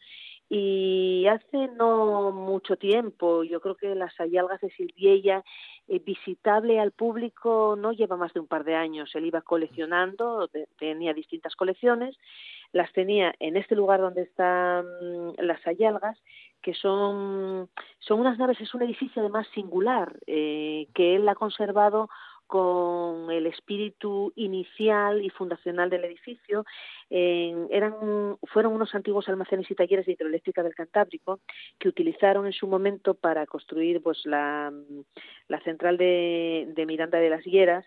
[0.50, 5.44] y hace no mucho tiempo, yo creo que las ayalgas de Silviella,
[5.90, 9.14] eh, visitable al público, no lleva más de un par de años.
[9.16, 12.18] Él iba coleccionando, de- tenía distintas colecciones,
[12.72, 16.22] las tenía en este lugar donde están mm, las ayalgas,
[16.62, 22.10] que son, son unas naves, es un edificio además singular, eh, que él ha conservado
[22.48, 26.66] con el espíritu inicial y fundacional del edificio.
[27.10, 31.42] Eran, fueron unos antiguos almacenes y talleres de hidroeléctrica del Cantábrico
[31.78, 34.72] que utilizaron en su momento para construir pues, la,
[35.50, 37.86] la central de, de Miranda de las Hieras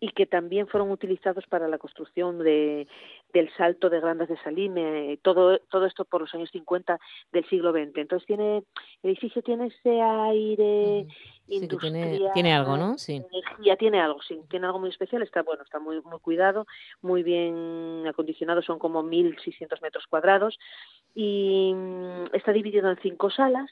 [0.00, 2.88] y que también fueron utilizados para la construcción de,
[3.34, 6.98] del salto de Grandas de Salime, eh, todo, todo esto por los años 50
[7.32, 7.96] del siglo XX.
[7.96, 8.64] Entonces tiene,
[9.02, 11.06] el edificio tiene ese aire
[11.50, 11.68] Sí,
[12.32, 12.96] tiene algo, ¿no?
[12.96, 13.20] Sí.
[13.32, 16.64] energía tiene algo, sí, tiene algo muy especial, está bueno, está muy muy cuidado,
[17.02, 20.58] muy bien acondicionado, son como 1.600 metros cuadrados
[21.12, 23.68] y mm, está dividido en cinco salas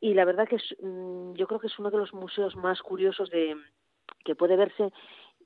[0.00, 2.80] y la verdad que es, mm, yo creo que es uno de los museos más
[2.80, 3.56] curiosos de
[4.24, 4.90] que puede verse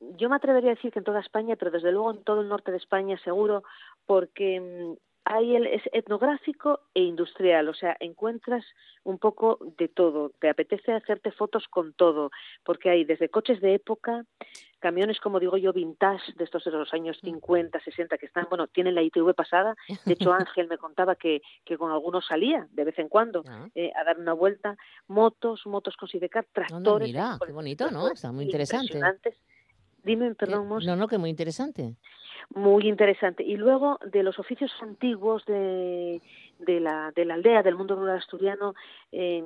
[0.01, 2.49] yo me atrevería a decir que en toda España, pero desde luego en todo el
[2.49, 3.65] norte de España seguro,
[4.07, 4.95] porque mm,
[5.27, 8.65] hay el, es etnográfico e industrial, o sea, encuentras
[9.03, 12.31] un poco de todo, te apetece hacerte fotos con todo,
[12.65, 14.25] porque hay desde coches de época,
[14.79, 18.69] camiones, como digo yo, vintage, de estos de los años 50, 60, que están, bueno,
[18.69, 19.75] tienen la ITV pasada,
[20.05, 23.43] de hecho Ángel me contaba que, que con algunos salía de vez en cuando
[23.75, 24.77] eh, a dar una vuelta,
[25.09, 28.13] motos, motos con sidecar, tractores, mira, qué bonito, ¿no?
[28.13, 28.87] Está muy interesante.
[28.87, 29.35] impresionantes.
[30.07, 30.85] Dime, perdón, Mos.
[30.87, 31.97] No, no, que muy interesante.
[32.55, 33.43] Muy interesante.
[33.43, 36.23] Y luego de los oficios antiguos de,
[36.61, 38.75] de, la, de la aldea, del mundo rural asturiano,
[39.11, 39.43] eh,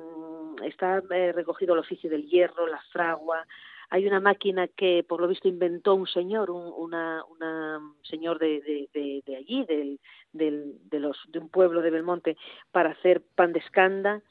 [0.63, 3.47] está eh, recogido el oficio del hierro, la fragua.
[3.89, 8.61] Hay una máquina que, por lo visto, inventó un señor, un una, una señor de,
[8.61, 9.99] de, de, de allí, del,
[10.31, 12.37] del, de, los, de un pueblo de Belmonte,
[12.71, 14.21] para hacer pan de escanda.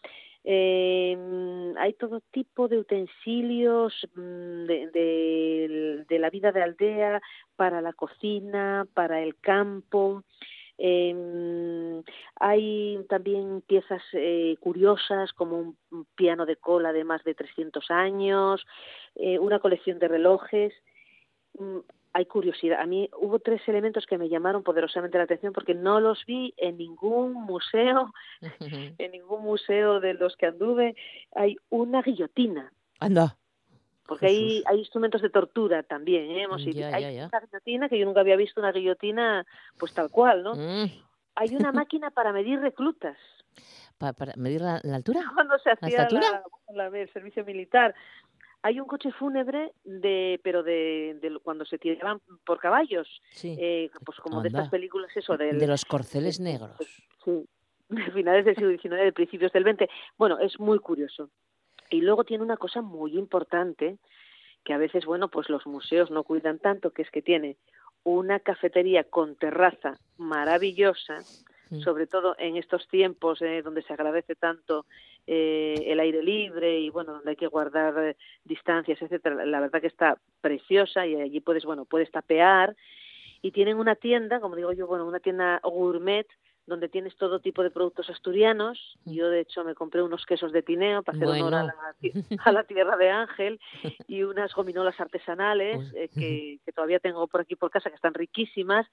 [0.45, 7.21] Eh, hay todo tipo de utensilios mm, de, de- la vida de aldea
[7.57, 10.25] para la cocina, para el campo.
[10.79, 12.03] Eh,
[12.37, 18.67] hay también piezas eh, curiosas como un, piano de cola de más de 300 años,
[19.15, 20.73] eh, una colección de relojes.
[22.13, 22.81] Hay curiosidad.
[22.81, 26.53] A mí hubo tres elementos que me llamaron poderosamente la atención porque no los vi
[26.57, 28.13] en ningún museo,
[28.99, 30.97] en ningún museo de los que anduve.
[31.37, 33.37] Hay una guillotina, Anda.
[34.07, 36.31] porque hay, hay instrumentos de tortura también.
[36.33, 36.43] ¿eh?
[36.43, 37.27] Hemos ido- Ya, hay ya, ya.
[37.29, 39.47] una guillotina que yo nunca había visto una guillotina
[39.79, 40.55] pues tal cual, ¿no?
[40.55, 40.91] Mm.
[41.37, 43.17] Hay una máquina para medir reclutas.
[43.99, 45.21] Pa- ¿Para medir la, la altura?
[45.35, 47.95] Cuando se ¿La hacía la- bueno, la- el servicio militar.
[48.63, 53.57] Hay un coche fúnebre de, pero de, de cuando se tiraban por caballos, Sí.
[53.59, 56.77] eh, pues como de estas películas, eso del, De los corceles negros.
[57.25, 57.47] sí,
[57.89, 59.89] de finales del siglo XIX, de principios del XX.
[60.19, 61.31] Bueno, es muy curioso.
[61.91, 63.99] Y luego tiene una cosa muy importante
[64.63, 67.57] que a veces, bueno, pues los museos no cuidan tanto, que es que tiene
[68.05, 71.19] una cafetería con terraza maravillosa,
[71.71, 71.81] Mm.
[71.83, 74.87] sobre todo en estos tiempos eh, donde se agradece tanto
[75.27, 79.81] eh, el aire libre y bueno donde hay que guardar eh, distancias etcétera la verdad
[79.81, 82.77] que está preciosa y allí puedes bueno puedes tapear.
[83.43, 86.27] Y tienen una tienda como digo yo bueno una tienda gourmet
[86.71, 88.97] donde tienes todo tipo de productos asturianos.
[89.05, 92.13] Yo, de hecho, me compré unos quesos de tineo para hacer honor a la, ti-
[92.47, 93.61] a la tierra de Ángel
[94.09, 98.15] y unas gominolas artesanales eh, que, que todavía tengo por aquí por casa, que están
[98.15, 98.87] riquísimas.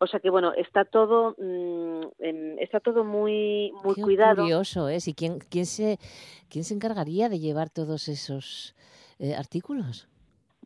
[0.00, 4.42] O sea que, bueno, está todo, mm, en- está todo muy, muy Qué cuidado.
[4.42, 5.08] curioso es.
[5.08, 5.98] ¿Y quién, quién, se,
[6.50, 8.74] quién se encargaría de llevar todos esos
[9.18, 10.08] eh, artículos?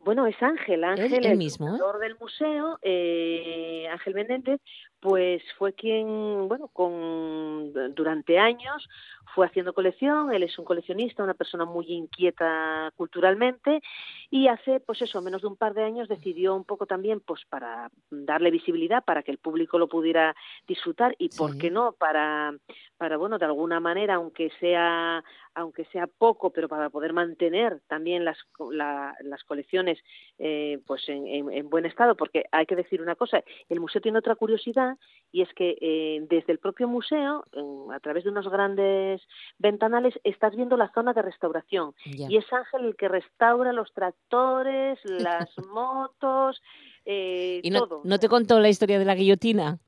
[0.03, 1.99] Bueno, es Ángel, Ángel, él el mismo, ¿eh?
[1.99, 4.61] del museo, eh, Ángel Menéndez,
[5.07, 8.89] pues fue quien, bueno, con durante años
[9.33, 13.81] fue haciendo colección, él es un coleccionista, una persona muy inquieta culturalmente
[14.29, 17.45] y hace, pues eso, menos de un par de años decidió un poco también, pues
[17.45, 20.35] para darle visibilidad, para que el público lo pudiera
[20.67, 22.53] disfrutar y, ¿por qué no?, para,
[22.97, 25.23] para, bueno, de alguna manera, aunque sea
[25.57, 28.37] aunque sea poco, pero para poder mantener también las,
[28.71, 29.97] la- las colecciones
[30.37, 33.99] eh, pues en, en- en buen estado, porque hay que decir una cosa, el museo
[33.99, 34.97] tiene otra curiosidad
[35.31, 39.21] y es que eh, desde el propio museo, en- a través de unos grandes
[39.57, 41.93] ventanales, estás viendo la zona de restauración
[42.29, 44.99] y es Ángel el que restaura los tractores,
[45.49, 46.61] las motos,
[47.05, 48.01] eh, ¿Y no, todo.
[48.03, 49.79] no te contó la historia de la guillotina?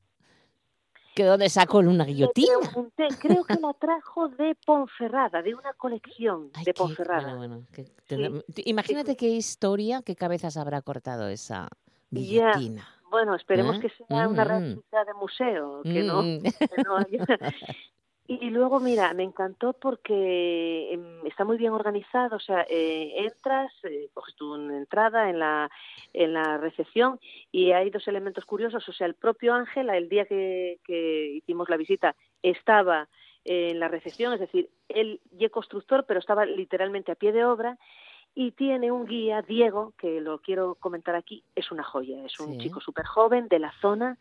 [1.14, 2.52] ¿Que dónde sacó una guillotina?
[2.60, 7.34] pregunté, creo que la trajo de Ponferrada, de una colección de Ponferrada.
[7.34, 11.68] Bueno, bueno, que tendrá- Imagínate qué historia, qué cabezas habrá cortado esa
[12.10, 12.52] Ya.
[12.52, 12.88] guillotina.
[13.10, 13.80] Bueno, esperemos ¿Eh?
[13.80, 14.48] que sea una Mm.
[14.48, 16.22] réplica de museo, que no.
[16.22, 16.42] Mm.
[16.42, 17.26] que no haya-
[18.32, 23.72] Y luego, mira, me encantó porque em, está muy bien organizado, o sea, eh, entras,
[23.82, 25.68] eh, coges tu entrada en la,
[26.12, 27.18] en la recepción
[27.50, 31.68] y hay dos elementos curiosos, o sea, el propio Ángel, el día que, que hicimos
[31.68, 33.08] la visita, estaba
[33.44, 37.44] en la recepción, es decir, él ya es constructor, pero estaba literalmente a pie de
[37.44, 37.78] obra
[38.32, 42.52] y tiene un guía, Diego, que lo quiero comentar aquí, es una joya, es un
[42.52, 42.58] Sí.
[42.58, 44.18] chico súper joven de la zona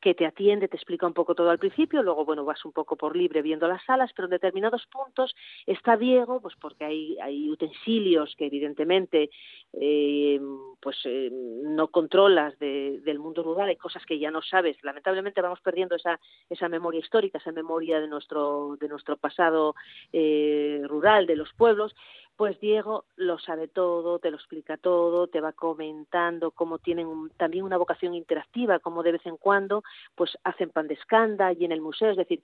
[0.00, 2.96] que te atiende, te explica un poco todo al principio, luego, bueno, vas un poco
[2.96, 5.34] por libre viendo las salas, pero en determinados puntos
[5.66, 9.30] está Diego, pues porque hay, hay utensilios que evidentemente
[9.74, 10.40] eh,
[10.80, 15.42] pues eh, no controlas de- del mundo rural, hay cosas que ya no sabes, lamentablemente
[15.42, 19.74] vamos perdiendo esa, esa memoria histórica, esa memoria de nuestro, de nuestro pasado
[20.12, 21.94] eh, rural, de los pueblos,
[22.36, 27.64] pues Diego lo sabe todo, te lo explica todo, te va comentando cómo tienen también
[27.64, 29.82] una vocación interactiva, cómo de vez en cuando
[30.14, 32.42] pues hacen pan de escanda y en el museo, es decir,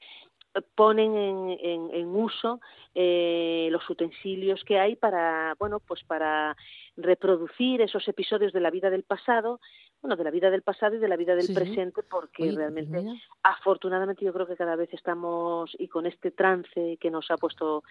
[0.74, 2.61] ponen en, en- en uso
[2.94, 6.57] eh, los utensilios que hay para bueno pues para
[6.97, 9.61] reproducir esos episodios de la vida del pasado
[10.01, 12.53] bueno de la vida del pasado y de la vida del Sí, presente porque Oye,
[12.53, 13.12] realmente mira.
[13.42, 17.82] afortunadamente yo creo que cada vez estamos y con este trance que nos ha puesto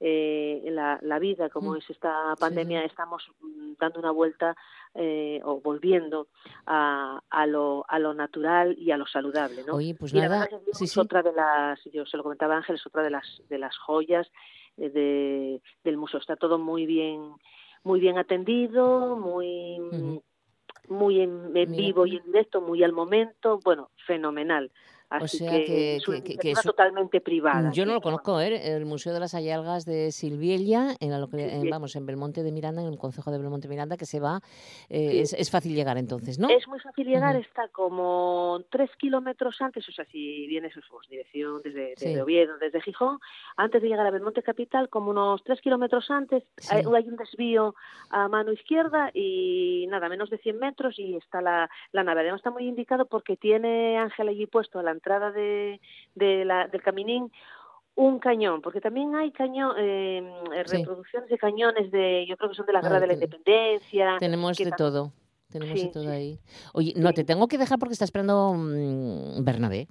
[0.00, 1.76] eh, la, la vida como Mm.
[1.78, 2.86] es esta pandemia sí.
[2.86, 4.56] estamos mm, dando una vuelta
[4.94, 6.28] eh, o volviendo
[6.66, 9.74] a, a lo a lo natural y a lo saludable ¿no?
[9.74, 11.00] Oye, pues y la nada, verdad sí, es sí.
[11.00, 14.30] otra de las yo se lo comentaba Ángel es otra de las de las joyas
[14.76, 17.32] eh, de, del museo está todo muy bien
[17.82, 19.80] muy bien atendido muy
[20.88, 24.70] muy en, vivo y en directo muy al momento bueno fenomenal
[25.10, 27.70] Así sea que, que- es una que- que- totalmente privada.
[27.72, 28.74] Yo no lo conozco, ¿eh?
[28.76, 31.68] el Museo de las Ayalgas de Silviella, en la loca- Sí, en- sí.
[31.70, 34.40] vamos, en Belmonte de Miranda, en el concejo de Belmonte de Miranda, que se va,
[34.90, 36.48] eh, es, es fácil llegar entonces, ¿no?
[36.50, 41.60] Es muy fácil llegar, está como tres kilómetros antes, o sea, si vienes pues, dirección
[41.62, 42.22] desde, desde.
[42.22, 43.18] Oviedo, desde Gijón,
[43.56, 47.74] antes de llegar a Belmonte Capital, como unos tres kilómetros antes, hay, hay un desvío
[48.10, 52.20] a mano izquierda y nada, menos de 100 metros y está la, la nave.
[52.20, 55.80] Además está muy indicado porque tiene Ángel allí puesto a la entrada de,
[56.14, 57.30] de la- del caminín
[57.94, 60.22] un cañón, porque también hay cañón, eh,
[60.66, 60.76] Sí.
[60.76, 64.16] reproducciones de cañones de, yo creo que son de la Vale, Guerra de la Independencia.
[64.20, 65.12] Tenemos de todo,
[65.50, 66.08] tenemos Sí, de todo sí.
[66.08, 66.38] ahí.
[66.74, 69.88] Oye, no, te tengo que dejar porque está esperando mm, Bernabé.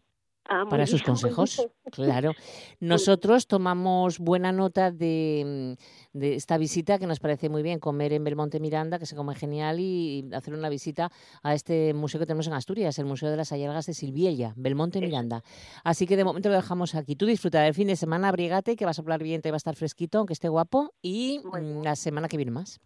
[0.50, 1.68] Ah, para sus bien, consejos.
[1.92, 2.32] Claro.
[2.80, 5.76] Nosotros tomamos buena nota de,
[6.14, 9.16] mm, de esta visita que nos parece muy bien, comer en Belmonte Miranda, que se
[9.16, 11.12] come genial, y hacer una visita
[11.44, 15.00] a este museo que tenemos en Asturias, el Museo de las Ayalgas de Silviella, Belmonte
[15.02, 15.44] Miranda.
[15.84, 17.16] Así que de momento lo dejamos aquí.
[17.16, 19.58] Tú disfruta del fin de semana, abrigate, que va a soplar bien, te va a
[19.58, 22.80] estar fresquito, aunque esté guapo, y mm, la semana que viene más.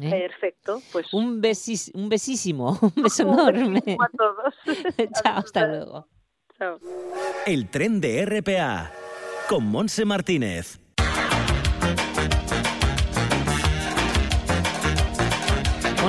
[0.00, 0.10] ¿eh?
[0.10, 3.80] Perfecto, pues Un, besis, un besísimo, un beso un enorme.
[3.80, 4.54] besísimo a todos.
[5.22, 6.06] Chao, hasta luego.
[7.46, 8.90] El tren de RPA
[9.48, 10.80] con Monse Martínez.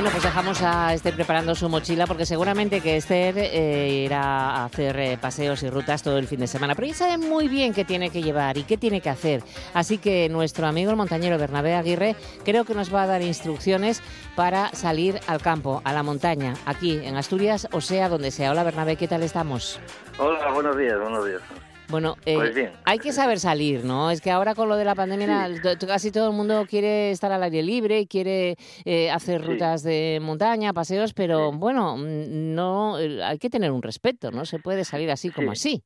[0.09, 4.97] Pues dejamos a Esther preparando su mochila porque seguramente que Esther eh, irá a hacer
[4.99, 6.75] eh, paseos y rutas todo el fin de semana.
[6.75, 9.43] Pero ella sabe muy bien qué tiene que llevar y qué tiene que hacer.
[9.73, 14.01] Así que nuestro amigo el montañero Bernabé Aguirre creo que nos va a dar instrucciones
[14.35, 18.51] para salir al campo, a la montaña, aquí en Asturias, o sea, donde sea.
[18.51, 19.79] Hola Bernabé, ¿qué tal estamos?
[20.17, 21.41] Hola, buenos días, buenos días.
[21.89, 22.71] Bueno, eh, Pues bien.
[22.83, 24.11] hay que saber salir, ¿no?
[24.11, 25.49] Es que ahora con lo de la pandemia
[25.87, 29.47] casi todo el mundo quiere estar al aire libre quiere eh, hacer Sí.
[29.47, 34.43] rutas de montaña, paseos, pero bueno, mm, no, eh, hay que tener un respeto, ¿no?
[34.45, 35.81] Se puede salir así como así.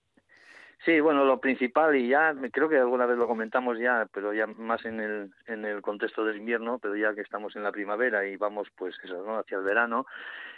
[0.83, 4.47] Sí, bueno, lo principal, y ya creo que alguna vez lo comentamos ya, pero ya
[4.47, 8.25] más en el, en el contexto del invierno, pero ya que estamos en la primavera
[8.25, 9.37] y vamos, pues eso, ¿no?
[9.37, 10.07] Hacia el verano,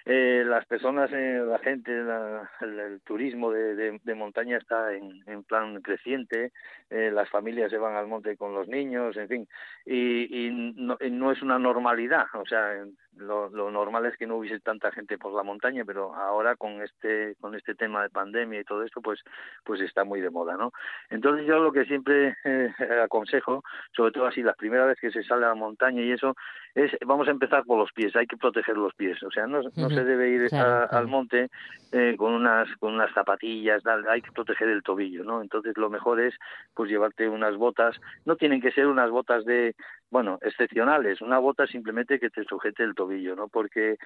[0.06, 5.24] eh, las personas, eh, la gente, la- el, turismo de, de- de montaña está en,
[5.28, 6.52] en plan creciente,
[6.90, 9.48] eh, las familias se van al monte con los niños, en fin,
[9.86, 12.86] y, y no, y no es una normalidad, o sea,
[13.18, 16.82] lo, lo normal es que no hubiese tanta gente por la montaña, pero ahora con
[16.82, 19.22] este con este tema de pandemia y todo esto, pues
[19.64, 20.72] pues está muy de moda, ¿no?
[21.10, 23.64] Entonces yo lo que siempre eh, aconsejo,
[23.96, 26.36] sobre todo así la primera vez que se sale a la montaña y eso,
[26.76, 29.62] es vamos a empezar por los pies, hay que proteger los pies, o sea, no,
[29.62, 31.50] no se debe ir a- al monte
[31.92, 35.42] eh, con unas con unas zapatillas, hay que proteger el tobillo, ¿no?
[35.42, 36.34] Entonces lo mejor es
[36.74, 37.96] pues llevarte unas botas,
[38.26, 39.76] no tienen que ser unas botas de
[40.14, 43.48] bueno, excepcionales, una bota simplemente que te sujete el tobillo, ¿no?
[43.48, 43.98] Porque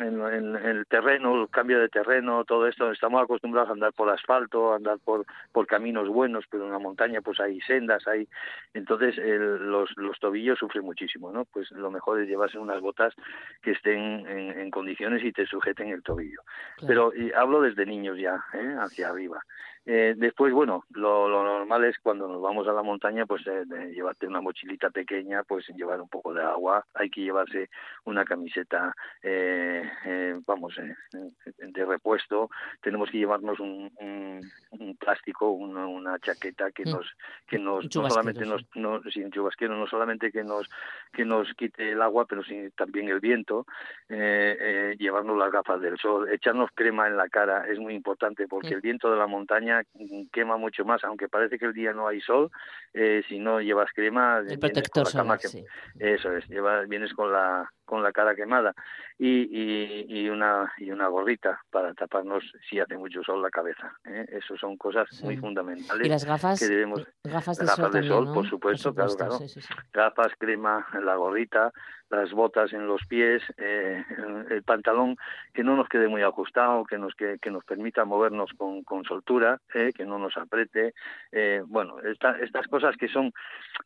[0.00, 3.92] en, en- en el terreno, el cambio de terreno, todo esto, estamos acostumbrados a andar
[3.92, 8.08] por asfalto, a andar por, por caminos buenos, pero en la montaña pues hay sendas,
[8.08, 8.26] hay...
[8.72, 11.44] Entonces el- los, los tobillos sufren muchísimo, ¿no?
[11.44, 13.14] Pues lo mejor es llevarse unas botas
[13.60, 16.40] que estén en, en condiciones y te sujeten el tobillo.
[16.86, 18.76] Pero y hablo desde niños ya, ¿eh?
[18.80, 19.42] hacia arriba.
[19.86, 23.64] Eh, después, bueno, lo, lo normal es cuando nos vamos a la montaña, pues eh,
[23.64, 27.70] de llevarte una mochilita pequeña, pues llevar un poco de agua, hay que llevarse
[28.04, 30.94] una camiseta, eh, eh, vamos, eh,
[31.58, 32.50] de repuesto,
[32.82, 34.40] tenemos que llevarnos un, un,
[34.72, 36.90] un plástico, una, una chaqueta que Mm.
[36.90, 37.16] nos,
[37.46, 40.68] que nos, no solamente nos, no, sin chubasquero, no solamente que nos,
[41.12, 43.66] que nos quite el agua, pero sí, también el viento,
[44.08, 48.74] eh, llevarnos las gafas del sol, echarnos crema en la cara es muy importante porque
[48.74, 49.69] el viento de la montaña
[50.32, 52.50] quema mucho más, aunque parece que el día no hay sol,
[52.94, 55.64] eh, si no llevas crema, El protector solar, que- sí.
[55.98, 58.72] Eso es, llevas, vienes con la con la cara quemada
[59.18, 63.92] y, y, y una y una gorrita para taparnos si hace mucho sol la cabeza.
[64.04, 64.26] ¿eh?
[64.30, 67.98] Eso son cosas muy fundamentales Y las gafas, que debemos gafas de gafas sol de
[67.98, 68.34] también, sol, ¿no?
[68.34, 69.48] por supuesto, claro, supuesto, claro.
[69.48, 69.74] sí, sí, sí.
[69.92, 71.72] Gafas, crema, la gorrita,
[72.10, 74.04] las botas en los pies, eh,
[74.50, 75.16] el, pantalón
[75.54, 79.04] que no nos quede muy ajustado, que nos que, que nos permita movernos con, con
[79.04, 80.92] soltura, eh, que no nos apriete.
[81.32, 83.32] Eh, bueno, esta- estas cosas que son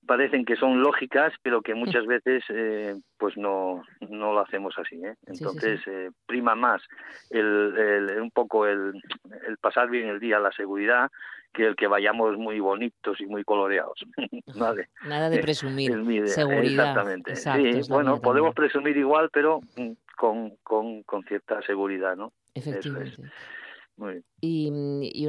[0.06, 4.96] parecen que son lógicas, pero que muchas veces eh, pues no no lo hacemos así.
[5.04, 5.14] ¿eh?
[5.14, 5.32] sí, sí.
[5.32, 6.82] Entonces eh, prima más
[7.30, 9.00] el, el- un poco el,
[9.46, 11.10] el pasar bien el día, la seguridad,
[11.54, 14.04] que el que vayamos muy bonitos y muy coloreados.
[14.58, 14.88] ¿Vale?
[15.06, 16.88] Nada de presumir, Es mi idea, seguridad.
[16.88, 17.30] Exactamente.
[17.30, 22.32] Exacto, sí, bueno, podemos presumir igual, pero mm, con, con, con cierta seguridad, ¿no?
[22.54, 23.20] Eso es.
[23.96, 24.24] Muy bien.
[24.40, 24.70] Y,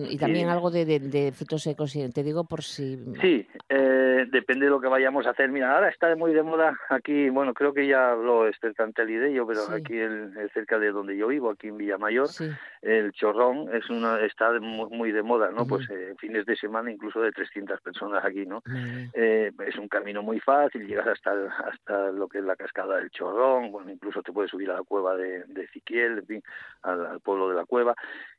[0.10, 0.52] y también Sí.
[0.52, 2.98] algo de, de- de frutos secos, te digo por si...
[3.22, 5.50] Sí, eh, depende de lo que vayamos a hacer.
[5.50, 9.30] Mira, ahora está muy de moda aquí, bueno, creo que ya habló Esther Cantelli de
[9.32, 9.74] ello, pero Sí.
[9.74, 12.50] aquí el, el cerca de donde yo vivo, aquí en Villamayor, Sí.
[12.82, 15.66] el chorrón es una está de mu- muy de moda, ¿no?
[15.66, 18.64] Pues eh, fines de semana incluso de 300 personas aquí, ¿no?
[18.66, 19.10] Muy.
[19.14, 21.32] Eh, es un camino muy fácil, llegas hasta
[21.66, 24.84] hasta lo que es la cascada del Chorrón, bueno, incluso te puedes subir a la
[24.84, 26.44] cueva de, de en fin,
[26.82, 27.96] al, al pueblo de la cueva.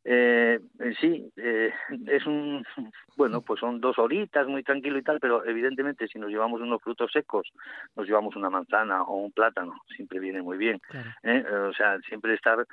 [0.08, 1.72] Eh, en sí, eh,
[2.06, 2.64] es un,
[3.16, 6.80] bueno, pues son dos horitas, muy tranquilo y tal, pero evidentemente si nos llevamos unos
[6.80, 7.52] frutos secos,
[7.96, 10.80] nos llevamos una manzana o un plátano, siempre viene muy bien.
[11.24, 11.44] ¿eh?
[11.44, 12.64] Eh, O sea, siempre estar,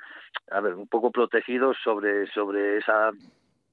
[0.50, 3.10] a ver, un poco protegidos sobre, sobre esa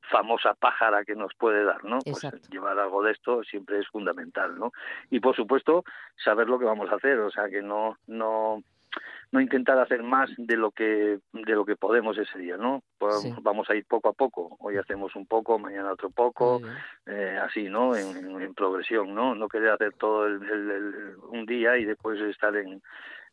[0.10, 2.00] famosa pájara que nos puede dar, ¿no?
[2.00, 4.72] Pues llevar algo de esto siempre es fundamental, ¿no?
[5.12, 5.86] Y por supuesto,
[6.18, 8.64] saber lo que vamos a hacer, o sea, que no no
[9.32, 12.84] no intentar hacer más de lo que de lo que podemos ese día, ¿no?
[12.98, 13.34] Pues Sí.
[13.42, 14.58] vamos a ir poco a poco.
[14.60, 16.62] Hoy hacemos un poco, mañana otro poco,
[17.06, 17.96] eh, así, ¿no?
[17.96, 19.34] En, en- en progresión, ¿no?
[19.34, 22.82] No querer hacer todo el, el- el- un día y después estar en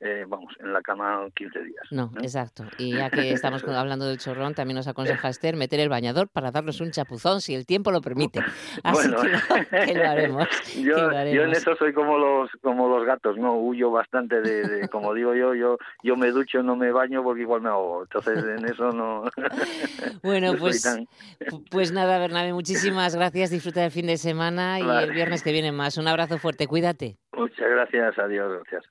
[0.01, 1.84] eh, vamos en la cama 15 días.
[1.90, 2.20] No, ¿eh?
[2.22, 2.64] exacto.
[2.78, 6.51] Y ya que estamos hablando del chorrón, también nos aconseja Esther meter el bañador para
[6.51, 8.40] darnos un chapuzón si el tiempo lo permite.
[8.84, 10.49] Así Bueno, que, lo, que lo haremos.
[10.76, 14.40] yo, que lo yo en eso soy como los como los gatos, no huyo bastante
[14.40, 17.68] de, de- como digo yo, yo yo me ducho, no me baño porque igual me
[17.70, 18.03] ahogo.
[18.03, 19.24] Entonces en eso no.
[20.22, 21.07] Bueno, no pues, tan-
[21.70, 23.51] pues nada, Bernabé, muchísimas gracias.
[23.51, 25.07] Disfruta del fin de semana y Vale.
[25.07, 25.96] el viernes que viene más.
[25.99, 27.16] Un abrazo fuerte, cuídate.
[27.32, 28.84] Muchas gracias, adiós, gracias.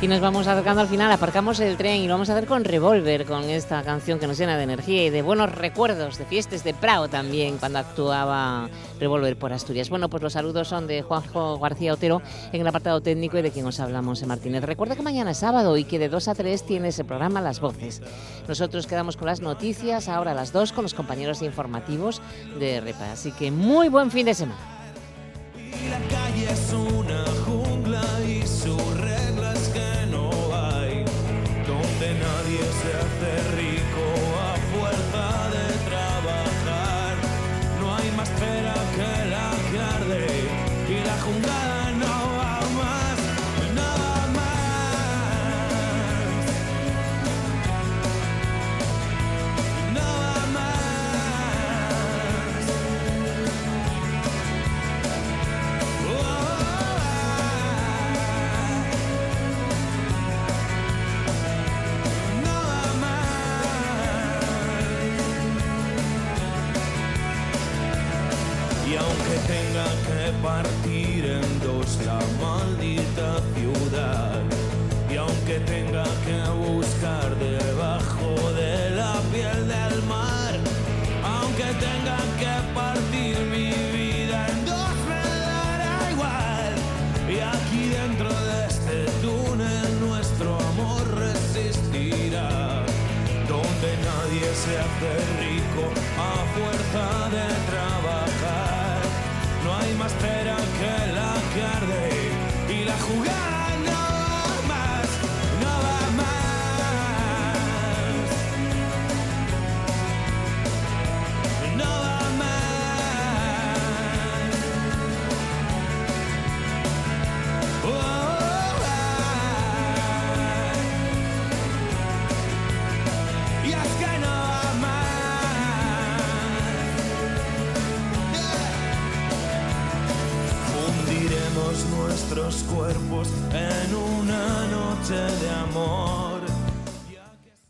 [0.00, 2.62] Y nos vamos acercando al final, aparcamos el tren y lo vamos a hacer con
[2.62, 6.62] Revolver, con esta canción que nos llena de energía y de buenos recuerdos, de fiestas
[6.62, 8.68] de Prado también, cuando actuaba
[9.00, 9.90] Revolver por Asturias.
[9.90, 12.22] Bueno, pues los saludos son de Juanjo García Otero
[12.52, 14.62] en el apartado técnico y de quien os hablamos, Martínez.
[14.62, 17.58] Recuerda que mañana es sábado y que de 2 a 3 tiene ese programa Las
[17.58, 18.00] Voces.
[18.46, 22.22] Nosotros quedamos con las noticias ahora a las 2 con los compañeros informativos
[22.60, 23.10] de REPA.
[23.10, 24.60] Así que muy buen fin de semana.